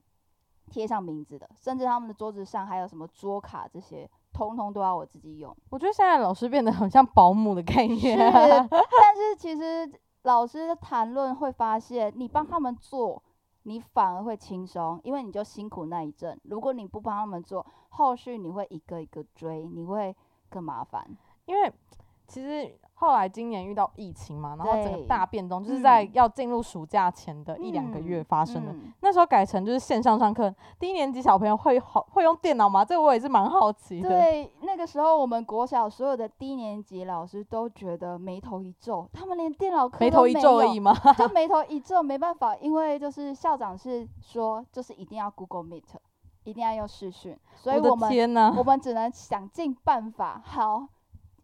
[0.71, 5.57] 贴上名字的，甚至他们的桌子上还有什么桌卡这些，通通都要我自己用。
[5.70, 8.18] 我觉得现在老师变得很像保姆的概是，念。
[8.68, 9.90] 但是其实
[10.25, 13.22] 老师谈论会发现，你帮他们做，
[13.62, 16.38] 你反而会轻松，因为你就辛苦那一阵。
[16.44, 20.14] 如果你不帮他们做，后续你会一个一个追，你会
[20.51, 21.09] 更麻烦。
[21.46, 21.72] 因为
[22.27, 28.73] 其实后来今年遇到疫情嘛，然后整个大变动，就是在嗯要进入暑假前的一两个月嗯发生的。
[28.73, 32.85] 嗯那时候改成就是线上上课，低年级小朋友会好会用电脑吗？
[32.85, 34.09] 这个我也是蛮好奇的。
[34.09, 40.93] 对，那个时候我们国小所有的低年级老师都觉得眉头一皱，他们连电脑课都眉头一皱而有已吗？
[41.17, 45.85] 就眉头一皱，没办法，因为就是校长是说，就是一定要 Google Meet，
[46.45, 48.57] 一定要用视讯，所以我们！
[48.57, 50.41] 我们只能想尽办法。
[50.45, 50.87] 好，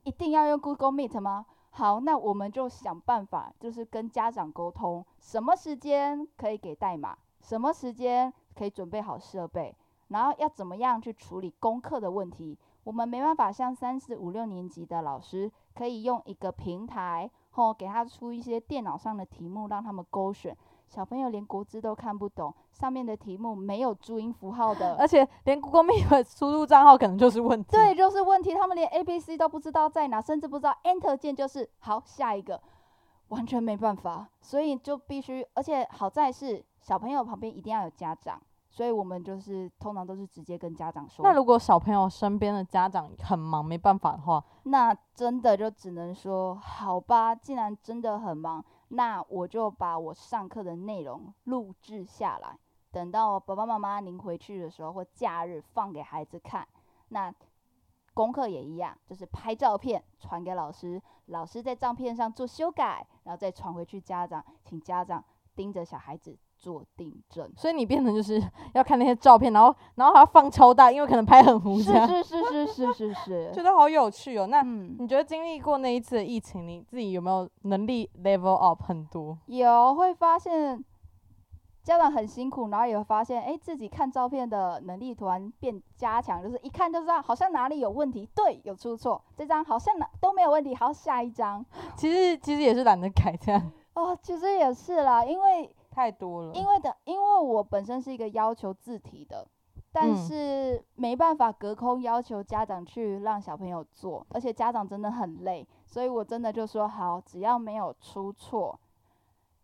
[0.04, 1.46] 一定要用 Google Meet 吗？
[1.70, 9.74] 好，那我们就想办法，就是跟家长沟通，什么时间可以给代码，什么时间可以准备好设备，
[10.08, 12.58] 然后要怎么样去处理功课的问题。
[12.84, 20.56] 我们没办法像三四五六年级的老师，可以用一个平台，后给他出一些电脑上的题目，让他们勾选。
[20.92, 27.70] 小朋友连国字都看不懂，上面的题目没有注音符号的， 而且连 Google Meet 的输入账号可能就是问题。
[27.70, 28.54] 对，就是问题。
[28.54, 32.60] 他们连 A、B、C 都不知道在哪，甚至不知道 Enter 键就是好下一个，
[33.28, 34.28] 完全没办法。
[34.42, 41.24] 所以就必须，而且好在是小朋友旁边一定要有家长，所以我们就是通常都是直接跟家长说。
[41.24, 48.62] 那如果小朋友身边的家长很忙没办法的话，那真的就只能说好吧，既然真的很忙，
[48.94, 52.58] 那我就把我上课的内容录制下来，
[52.90, 56.68] 等到爸爸妈妈您回去的时候或假日放给孩子看。
[57.08, 57.34] 那
[58.12, 65.24] 功课也一样，就是拍照片传给老师，老师在照片上做修改，然后再传回去家长，请家长
[65.56, 67.50] 盯着小孩子做订正。
[67.56, 68.40] 所以你变成就是
[68.72, 74.46] 要看那些照片，然后然后还要放超大，因为可能拍很糊是这样，是是是是是是，觉得好有趣哦。
[74.46, 79.36] 那嗯，你觉得经历过那一次的疫情，你自己有没有能力 level up 很多？
[79.46, 80.82] 有会发现
[81.82, 91.64] 家长很辛苦，然后也会发现，哎、自己看照片的能力突然变加强，就是一看就知道好像哪里有问题，对，有出错，这张好像哪都没有问题，好，下一张。
[91.96, 96.52] 其实其实也是懒得改，这样哦，其实也是啦，因为太多了。
[96.54, 99.46] 因为的，因为我本身是一个要求字体的，
[99.92, 108.78] 但嗯是没办法隔空要求家长去让小朋友做，而且家长真的很累，所以我真的就说好，只要没有出错，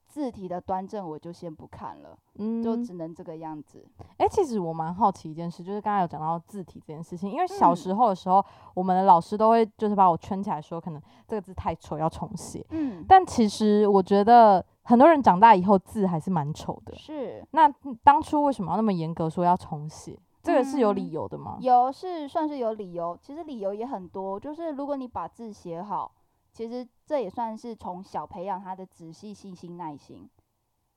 [0.06, 3.86] 字体的端正我就先不看了，嗯，就只能这个样子。
[4.16, 12.64] 哎、其实我蛮好奇一件事，就是刚才有讲到字体这件事情，因为小嗯时候的时候，我们的老师都会就是把我圈起来说，可能这个字太丑要重写。
[12.70, 16.94] 嗯，但其实我觉得很多人长大以后字还是蛮丑的。
[16.96, 17.68] 是那
[18.02, 20.18] 当初为什么要那么严格说要重写？
[20.42, 21.58] 这个是有理嗯由的吗？
[21.60, 26.10] 有是算是有理由，其实理由也很多，就是如果你把字写好，
[26.54, 30.26] 其实这也算是从小培养他的仔细、细心、耐心。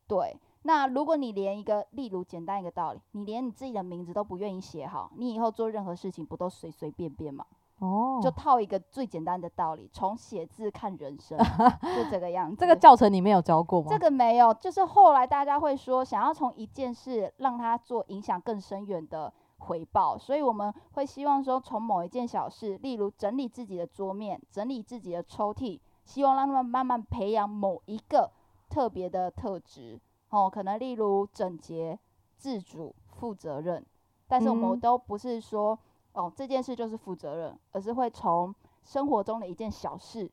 [0.08, 7.46] 对，那如果你连一个，例如简单一个道理，你连你自己的名字都不愿意写好，你以后做任何事情不都随随便便吗？
[7.82, 11.36] 哦，就套一个最简单的道理，从写字看人生，
[11.98, 12.56] 就这个样子。
[12.56, 13.88] 这个教程里面有教过吗？
[13.90, 28.30] 这个没有，就是后来大家会说，想要从一件事让它做影响更深远的回报，所以我们会希望说，从某一件小事，例如整理自己的桌面、整理自己的抽屉，希望让他们慢慢培养某一个
[28.70, 31.98] 特别的特质，哦，可能例如整洁、
[32.38, 33.84] 自主、负责任，
[34.28, 35.78] 但是我们嗯都不是说，
[36.14, 40.30] 哦，这件事就是负责任，而是会从生活中的一件小事，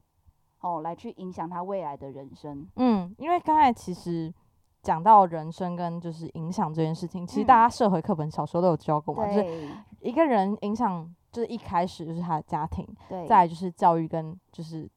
[0.61, 2.67] 哦，来去影响他未来的人生。
[2.77, 4.33] 嗯，因为刚才其实
[4.83, 9.69] 讲到人生跟就是影响这件事情，其实嗯大家社会课本小时候都有教过嘛，就是
[10.01, 14.89] 一个人影响就是一开始就是他的家庭，对，再来就是教育跟就是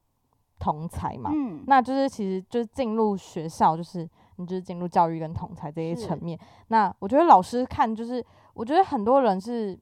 [0.59, 6.39] 同才嘛，嗯，那就是其实就是进入学校，就是你就是进入教育跟同才这些层面。
[6.69, 9.77] 那我觉得老师看就是，我觉得很多人是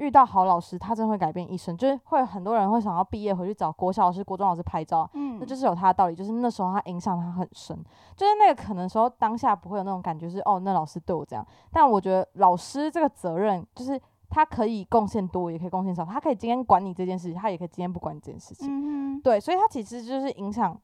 [0.00, 1.76] 遇到好老师，他真会改变一生。
[1.76, 6.14] 就是会有很多人会想要毕业回去找国小老师、国中老师拍照，嗯，那就是有他的道理。
[6.16, 7.76] 就是那时候他影响他很深，
[8.16, 11.46] 就是那个可能时候当下不会有那种感觉是哦，那老师对我这样。
[11.70, 14.00] 但我觉得老师这个责任就是。
[14.32, 16.04] 他可以贡献多，也可以贡献少。
[16.04, 19.20] 他可以今天管你这件事情，他也可以今天不管你这件事情。
[19.22, 20.80] 对，所以他其实就是影响，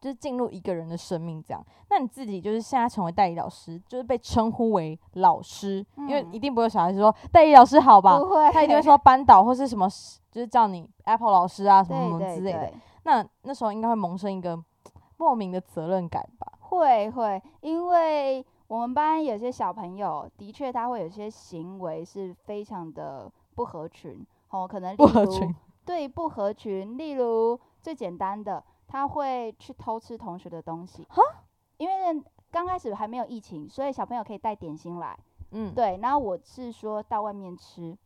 [0.00, 1.64] 就是进入一个人的生命这样。
[1.90, 9.88] 那你自己就是现在成为代理老师，就是被称呼为老师，因为嗯一定不会有小孩子说代理老师好吧，不会，他一定会说班导或是什么，
[10.30, 12.58] 就是叫你 Apple 老师啊什么什么之类的。
[12.60, 14.58] 对，那那时候应该会萌生一个
[15.18, 16.46] 莫名的责任感吧？
[16.60, 25.52] 会会，因为我们班有些小朋友的确他会有些行为是非常的不合群，哦，可能不合群，
[25.84, 31.22] 对不合群，例如最简单的，他会去偷吃同学的东西，哈
[31.76, 35.16] 因为刚开始还没有疫情，所以小朋友可以带点心来，
[35.52, 37.96] 嗯，对，然后我是说到外面吃。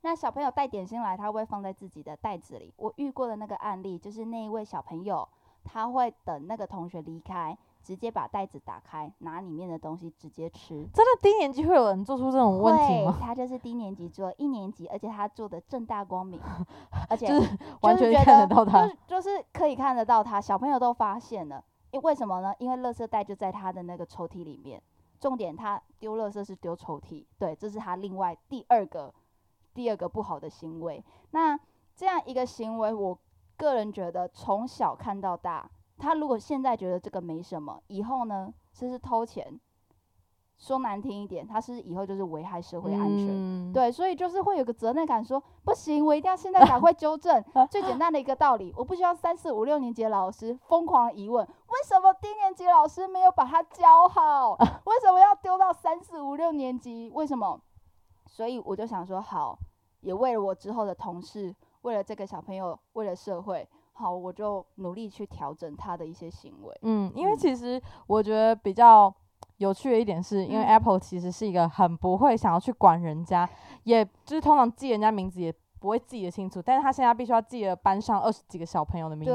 [0.00, 2.74] 那小朋友带点心来，他会放在自己的袋子里。
[2.76, 5.28] 我遇过的那个案例，就是那一位小朋友，
[5.62, 10.86] 他会等那个同学离开，直接把袋子打开，拿里面的东西直接吃。
[10.92, 13.16] 真的低年级会有人做出这种问题吗？
[13.20, 16.40] 他就是低年级做一年级，而且他做的正大光明，
[17.08, 21.64] 而且就是完全看得到他就是就是可以看得到他，小朋友都发现了。
[21.90, 22.54] 因为什么呢？
[22.58, 24.80] 因为垃圾袋就在他的那个抽屉里面。
[25.18, 29.12] 重点，他丢垃圾是丢抽屉，对，这是他另外第二个
[29.74, 31.04] 第二个不好的行为。
[31.32, 31.58] 那
[31.94, 33.18] 这样一个行为，我
[33.56, 35.68] 个人觉得从小看到大，
[36.00, 39.60] 他如果现在觉得这个没什么，以后呢，这是偷钱。
[40.56, 43.28] 说难听一点，他是以后就是危害社会安全。
[43.30, 47.42] 嗯，对，所以就是会有个责任感说，不行，我一定要现在赶快纠正。
[47.70, 54.50] 最简单的一个道理，我不需要三四五六年级的老师疯狂疑问，为什么低年级老师没有把他教好？
[54.84, 57.10] 为什么要丢到三四五六年级？
[57.14, 57.58] 为什么？
[58.26, 59.58] 所以我就想说，好，
[60.02, 66.78] 也为了我之后的同事，为了这个小朋友，为了社会，好，我就努力去调整他的一些行为。
[66.82, 69.12] 嗯，因为嗯其实我觉得比较
[69.58, 73.48] 有趣的一点是，因为嗯 Apple 其实是一个很不会想要去管人家，
[73.84, 79.34] 也就是通常记人家名字也不会记得清楚，但是他现在必须要记得班上二十几个小朋友的名字，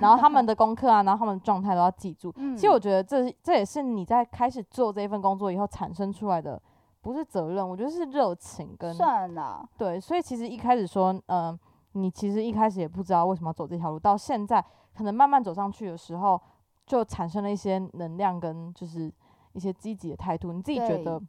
[0.00, 2.32] 然后他们 的功课啊，然后他们的状态都要记住。
[2.36, 6.60] 嗯，其实我觉得这这也是你在开始做这一份工作以后产生出来的，
[7.00, 11.58] 不是责任，我觉得是热情跟算了，对，所以其实一开始说，嗯、
[11.92, 14.64] 你其实一开始也不知道为什么要走这条路，到现在
[14.94, 16.40] 可能慢慢走上去的时候，
[16.86, 19.12] 就产生了一些能量跟就是
[19.52, 20.52] 一些积极的态度。
[20.52, 21.20] 你自己觉得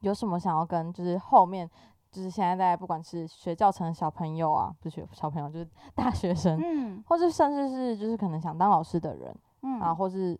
[0.00, 1.68] 有什么想要跟就是后面
[2.10, 10.38] 就是现在在不管是学教程的小朋友啊，不是学小朋友，就是 大学生，嗯或者甚至是就是可能想当老师的人嗯啊，或是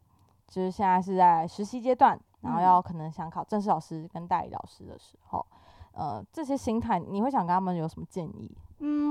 [0.49, 5.45] 就是现在是在实习阶段，然后嗯要可能想考正式老师跟代理老师的时候，
[5.93, 8.55] 呃，这些心态你会想跟他们有什么建议？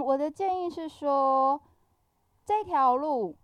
[0.01, 1.61] 我的建议是说，
[2.43, 3.37] 这条路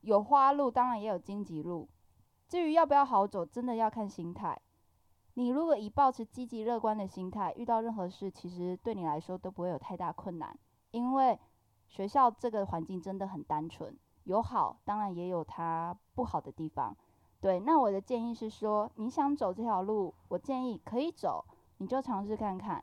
[0.00, 1.88] 有花路，当然也有荆棘路。
[2.48, 4.60] 至于要不要好走，真的要看心态。
[5.34, 10.56] 你如果以保持积极乐观的心态，遇到任何事，其实对你来说都不会有太大困难，
[10.92, 11.38] 因为
[11.88, 13.94] 学校这个环境真的很单纯，
[14.24, 16.96] 有好，当然也有它不好的地方。
[17.40, 21.44] 对，那我的建议是说，你想走这条路，我建议可以走，
[21.78, 22.82] 你就尝试看看。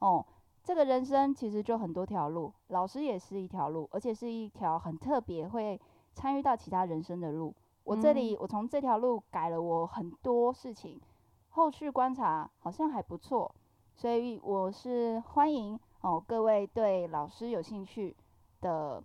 [0.00, 0.26] 哦，
[0.62, 5.80] 这个人生其实就很多条路，老师也是一条路，而且是一条很特别，会
[6.12, 7.54] 参与到其他人生的路。
[7.84, 11.00] 我这里，我从这条路改了我很多事情，
[11.48, 13.52] 后续观察好像还不错，
[13.96, 18.14] 所以我是欢迎哦各位对老师有兴趣
[18.60, 19.02] 的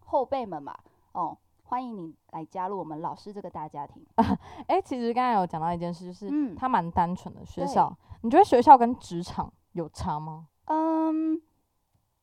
[0.00, 0.76] 后辈们嘛，
[1.12, 4.04] 哦，欢迎你来加入我们老师这个大家庭。
[4.66, 7.44] 哎、其实刚才有讲到一件事，就是嗯它蛮单纯的。
[7.44, 10.48] 学校，你觉得学校跟职场有差吗？
[10.70, 11.40] 嗯，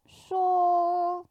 [0.06, 1.26] 说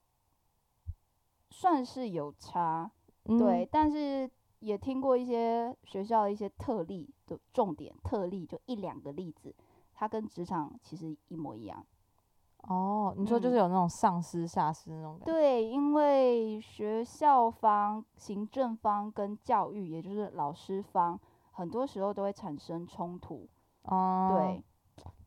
[1.50, 2.90] 算是有差，
[3.26, 9.54] 嗯对，，但是也听过一些学校的一些特例的重点特例，就一两个例子，
[9.94, 11.86] 它跟职场其实一模一样。
[12.68, 15.32] 哦，你说就是嗯有那种上司下司那种感觉。
[15.32, 21.20] 对，因为学校方、行政方跟教育，也就是老师方，
[21.52, 23.46] 很多时候都会产生冲突。
[23.82, 24.64] 哦，对，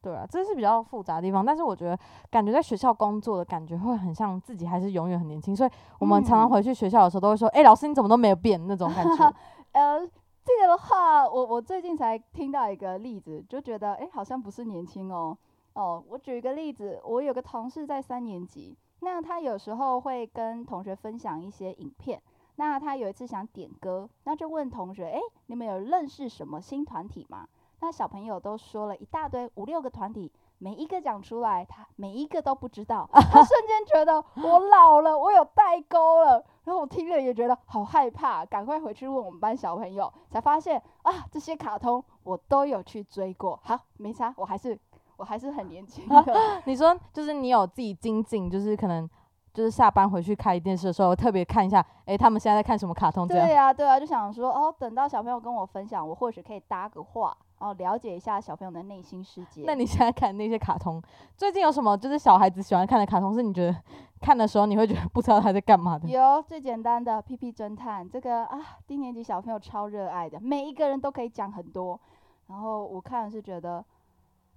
[0.08, 1.46] 对啊，这是比较复杂的地方。
[1.46, 2.00] 但是我觉得，
[2.32, 9.34] 感觉在学校工作的感觉会很像自己还是永远很年轻，所以我们常常嗯回去学校的时候都会说：“哎、老师你怎么都没有变？”那种感觉。
[9.74, 15.38] 呃，这个的话，我我最近才听到一个例子，就觉得诶，好像不是年轻哦。
[15.74, 22.22] 哦，我举一个例子，我有个同事在三年级，那他有时候会跟同学分享一些影片。
[22.56, 27.46] 那他有一次想点歌，那就问同学：“诶，你们有认识什么新团体吗？”
[27.80, 33.08] 那小朋友都说了一大堆，五六个团体，每一个讲出来，他每一个都不知道。
[33.14, 36.44] 他瞬间觉得我老了，我有代沟了。
[36.64, 43.60] 然后我听了也觉得好害怕，赶快回去问我们班小朋友，才发现啊，这些卡通我都有去追过。
[43.64, 44.78] 好，没差，我还是
[45.16, 46.26] 我还是很年轻的。
[46.66, 49.10] 你说就是你有自己精进，就是可能
[49.54, 53.26] 就是下班回去开电视的时候，特别看一下，哎、他们现在在看什么卡通。
[53.28, 59.64] 对呀、对啊，就想说哦，等到小朋友跟我分享，我或许可以搭个话，然后了解一下小朋友的内心世界。
[59.66, 61.02] 那你现在看那些卡通，
[61.36, 63.76] 最近有什么就是小孩子喜欢看的卡通，是你觉得
[64.22, 66.08] 看的时候你会觉得不知道他在干嘛的？
[66.08, 72.00] 有最简单的《屁屁侦探》，这个啊，低年级小朋友超热爱的，每一个人都可以讲很多。
[72.48, 73.84] 然后我看是觉得，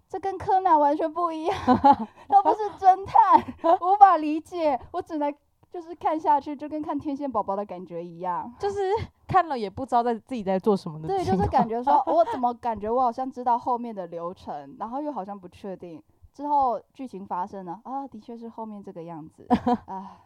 [0.08, 1.56] 这跟柯南完全不一样，
[2.28, 3.42] 都不是侦探，
[3.80, 5.34] 无法理解，我只能
[5.70, 8.52] 就是看下去，就跟看天线宝宝的感觉一样。
[8.58, 8.80] 就是
[9.28, 16.02] 看了也不知道在自己在做什么的对，就是感觉说， 我怎么感觉我好像知道后面的流程，然后又好像不确定
[16.32, 19.46] 之后剧情发生了啊，的确是后面这个样子
[19.86, 20.18] 啊。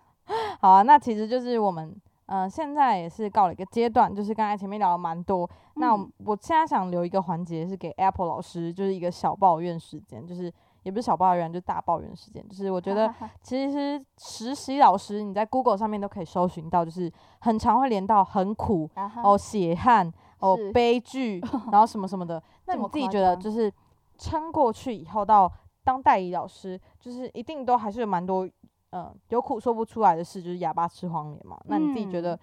[0.61, 5.49] 好啊，那其实就是我们，呃，现在也是告了一个阶段，就是刚才前面聊了蛮多。
[5.75, 10.51] 那我现在想留一个环节是给 Apple 老师，就是一个小抱怨时间，就是
[10.85, 12.47] 也不是小抱怨，就是大抱怨事件。
[12.49, 13.13] 就是我觉得
[13.43, 21.41] 其实实习老师你在 Google 上面都可以搜寻到，就是很常会连到很苦啊哦、血汗哦、悲剧，
[21.73, 22.41] 然后什么什么的。
[22.67, 23.73] 那你自己觉得就是
[24.17, 25.51] 撑过去以后到
[25.83, 28.49] 当代理老师，就是一定都还是有蛮多
[28.91, 31.59] 呃有苦说不出来的事，就是哑巴吃黄连嘛。
[31.65, 32.39] 那你自己觉得嗯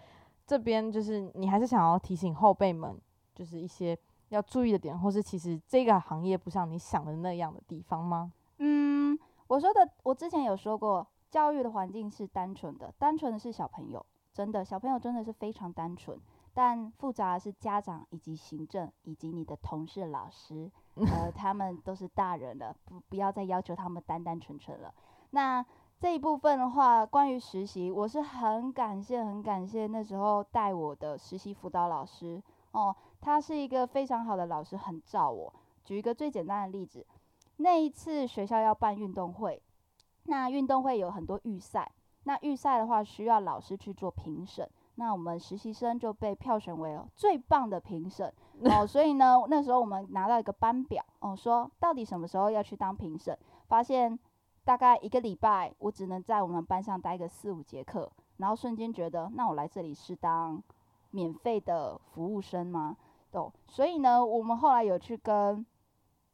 [0.47, 2.99] 这边就是你还是想要提醒后辈们，
[3.33, 3.97] 就是一些
[4.31, 8.31] 要注意的点，或是其实这个行业不像你想的那样的地方吗？
[8.57, 9.17] 嗯，
[9.47, 16.17] 我说的，我之前有说过，教育的环境是单纯的，单纯的是小朋友，真的小朋友真的是非常单纯，
[16.53, 24.93] 但复杂的是家长以及行政以及你的同事、老师，呃， 他们都是大人了，不不要再要求他们单单纯纯了。
[25.31, 25.65] 那
[25.99, 32.41] 这一部分的话，关于实习，我是很感谢、很感谢那时候带我的实习辅导老师，
[32.71, 35.53] 哦，他是一个非常好的老师，很照我。
[35.83, 37.05] 举一个最简单的例子，
[37.57, 39.61] 那一次学校要办运动会，
[40.25, 41.91] 那运动会有很多预赛，
[42.23, 48.31] 那预赛的话需要老师去做评审，那我们实习生就被票选为最棒的评审
[48.65, 54.17] 哦，所以呢，那时候我们拿到一个班表哦，说到底什么时候要去当评审，发现
[54.63, 60.61] 大概一个礼拜我只能在我们班上待个四五节课，然后瞬间觉得，那我来这里是当
[61.11, 62.97] 免费的服务生吗？
[63.31, 65.65] 哦，所以呢，我们后来有去跟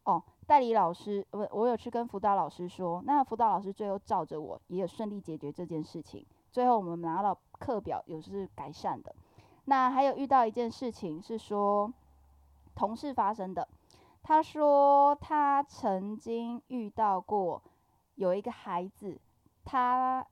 [0.04, 6.26] 哦代理老师，我我有去跟辅导老师说，那辅导老师最后照着我，也有顺利解决这件事情。
[6.52, 9.14] 最后我们拿到课表有是改善的。
[9.66, 11.94] 那还有遇到一件事情是说
[12.74, 13.68] 同事发生的，
[14.24, 17.62] 他说他曾经遇到过
[18.16, 19.20] 有一个孩子，
[19.66, 20.26] 他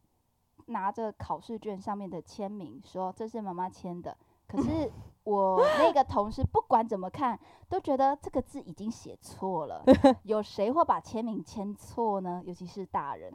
[0.68, 4.18] 拿着考试卷上面的签名说这是妈妈签的，
[4.48, 4.92] 可是。
[5.26, 9.84] 我那个同事不管怎么看，都觉得这个字已经写错了。
[10.22, 12.44] 有谁会把签名签错呢？
[12.46, 13.34] 尤其是大人。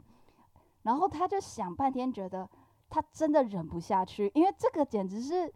[0.83, 2.49] 然后他就想半天，觉得
[2.89, 5.53] 他真的忍不下去，因为这个简直是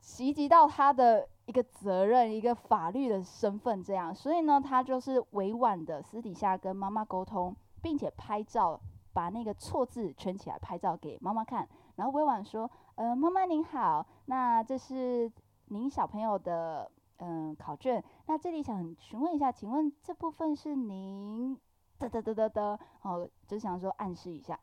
[0.00, 3.84] 袭击到他的一个责任、一个法律的身份。
[3.84, 8.80] 这样，所以呢，他就是委婉的私底下跟妈妈沟通，并且拍照，
[9.12, 12.70] 把那个错字圈起来，拍照给妈妈看，然后委婉说
[13.00, 15.32] ：“呃，妈妈您好，那这是。”
[15.72, 21.56] 您小朋友的嗯考卷，那这里想询问一下，请问这部分是您
[21.98, 24.58] 的的的的的哦，就想说暗示一下，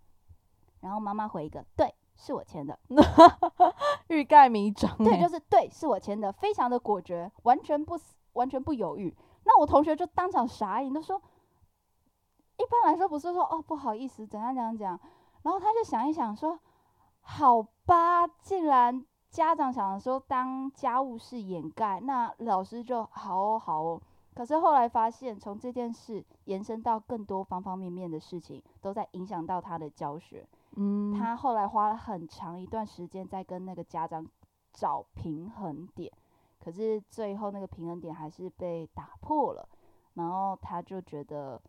[0.81, 2.77] 然后妈妈回一个对，是我签的，
[4.09, 7.97] 欲盖弥彰，对，就是对，是我签的，非常的果决，完全不
[8.33, 9.15] 完全不犹豫。
[9.45, 11.19] 那我同学就当场傻眼，都说，
[12.57, 14.99] 一般来说不是说哦不好意思怎样怎样怎样，
[15.43, 16.59] 然后他就想一想说，
[17.27, 19.05] 好吧，竟然。
[19.29, 24.01] 家长想说当家务事掩盖，那老师就好哦好哦。
[24.33, 30.47] 可是后来发现，从这件事延伸到更多方方面面的事情，都在影响到他的教学。
[30.77, 34.25] 嗯，他后来花了很长一段时间在跟那个家长
[34.71, 36.11] 找平衡点，
[36.57, 39.67] 可是最后那个平衡点还是被打破了。
[40.13, 41.61] 然后他就觉得，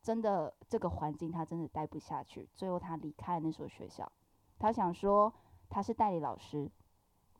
[0.00, 4.10] 真的这个环境他真的待不下去，最后他离开那所学校。
[4.64, 5.32] 他想说。
[5.70, 6.70] 他是代理老师，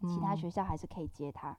[0.01, 1.57] 其他学校还是可以接他，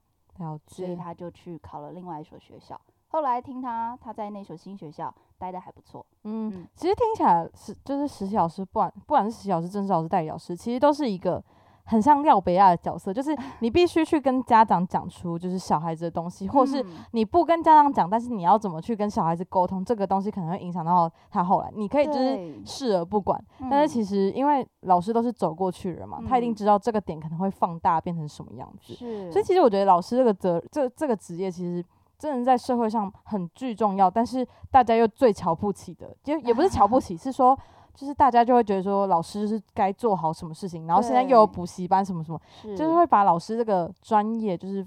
[0.67, 2.77] 所以他就去考了另外一所学校。
[3.07, 6.05] 后来听他他在那所新学校待的还不错。
[6.23, 11.41] 嗯，其实听起来是就是实习老师，不管不管是实习老师、正式老师、代理老师，其实都是一个。
[11.85, 21.71] 很像廖北亚的角色，就是你必须去跟家长讲出就是小孩子的东西，或是你不跟家长讲，但是你要怎么去跟小孩子沟通，这个东西可能会影响到他后来。
[21.75, 28.93] 你可以就是视而不管，但是其实因为老师都是走过去人嘛，他一定知道这个点可能会放大变成什么样子。
[29.31, 31.85] 所以其实我觉得老师这个责这这个职业其实
[32.17, 37.55] 真的在社会上很具重要，但是大家又最瞧不起的，就也不是瞧不 起，是说。
[37.95, 42.39] 就是大家就会觉得说老师是该做好什么事情，然后现在又有补习班什么什么，
[42.75, 44.85] 就是会把老师这个专业就是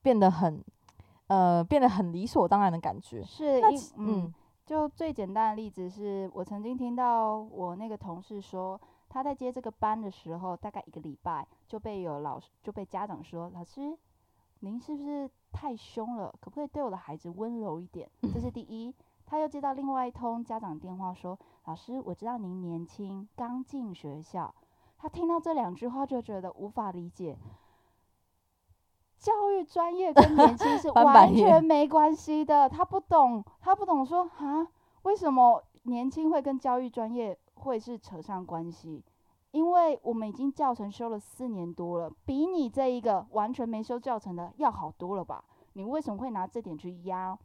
[0.00, 0.64] 变得很
[1.26, 3.22] 呃变得很理所当然的感觉。
[3.24, 3.60] 是，
[3.96, 4.32] 嗯，
[4.64, 13.98] 就最简单的例子是我曾经听到我那个同事说，他在接这个班的时候，大概一个礼拜就被有老师就被家长说，老师
[14.60, 16.32] 您是不是太凶了？
[16.40, 18.08] 可不可以对我的孩子温柔一点？
[18.32, 18.94] 这是第一。
[19.32, 24.54] 他又接到另外一通家长电话，说：“老师，我知道您年轻，刚进学校。”
[25.00, 27.38] 他听到这两句话就觉得无法理解，
[29.18, 32.68] 教育专业跟年轻是 完全没关系的。
[32.68, 34.68] 他不懂，他不懂说啊，
[35.04, 39.02] 为什么年轻会跟教育专业会是扯上关系？
[39.52, 45.42] 因为我们已经教程修了四年多了，比你这一个完全没修教程的要好多了吧？
[45.72, 47.38] 你为什么会拿这点去压？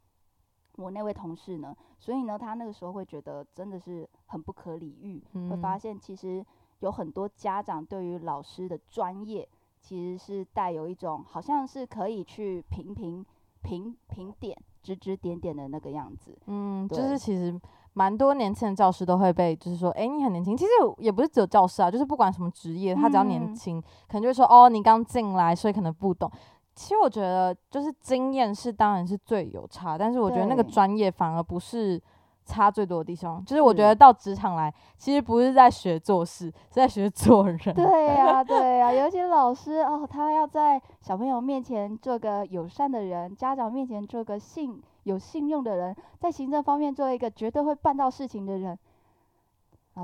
[0.78, 6.44] 我那位同事呢，所以呢，他那个时候会觉得真的是很不可理喻，会发现其实
[6.80, 9.48] 有很多家长对于老师的专业，
[9.82, 13.26] 其实是带有一种好像是可以去评评
[13.62, 16.38] 评评点、指指点点的那个样子。
[16.46, 17.60] 嗯，就是其实
[17.94, 20.56] 蛮多年轻的教师都会被，就是说，哎，你很年轻。
[20.56, 20.70] 其实
[21.00, 26.32] 也不是只有教师啊，就是不管什么职业，他只要年轻，可能就会说，哦，你刚进来，所以可能不懂。
[26.78, 32.00] 其实我觉得，就是经验是当然是最有差，但是我觉得那个专业反而不是
[32.46, 33.44] 差最多的地方。
[33.44, 37.58] 就是我觉得到职场来，其实不是在学做事，是在学做人。
[37.74, 48.78] 对呀， 对呀，尤其老师哦，他要在小朋友面前做个友善的人，家长面前做个信有信用的人，在行政方面做一个绝对会办到事情的人。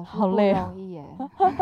[0.03, 0.63] 好累啊！
[0.63, 1.05] 不容易耶。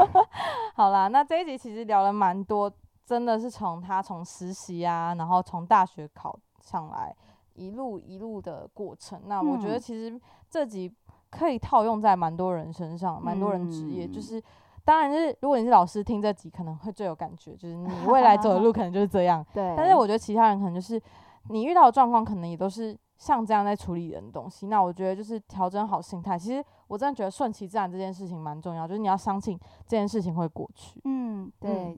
[0.73, 2.71] 好啦，那这一集其实聊了蛮多。
[3.11, 7.13] 真的是从他从实习啊，然后从大学考上来，
[7.55, 9.21] 一路一路的过程。
[9.25, 10.89] 那我觉得嗯其实这集
[11.29, 14.43] 可以套用在蛮多人身上，蛮多人职业，就嗯是
[14.85, 19.45] 当然是如果你是老师听这集，可能会最有感觉，就是你未来走的路 可能就是这样。
[19.53, 21.01] 对，但是我觉得其他人可能就是
[21.49, 24.67] 你遇到的状况，可能也都是像这样在处理人的东西。
[24.67, 26.39] 那我觉得就是调整好心态。
[26.39, 31.01] 其实我真的觉得顺其自然这件事情蛮重要，就是你要相信这件事情会过去。
[31.03, 31.97] 嗯，对，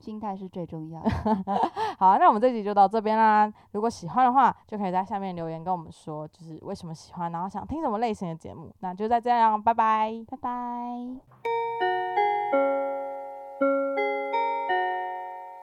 [0.00, 1.10] 心态是最重要的。
[1.98, 3.52] 好，那我们这集就到这边啦。
[3.72, 8.74] 如果喜欢的话，就可以在下面留言跟我们说，就是为什么喜欢，然后想听什么类型的节目。
[8.80, 10.10] 那就再这样，拜拜。
[10.28, 11.99] 拜拜。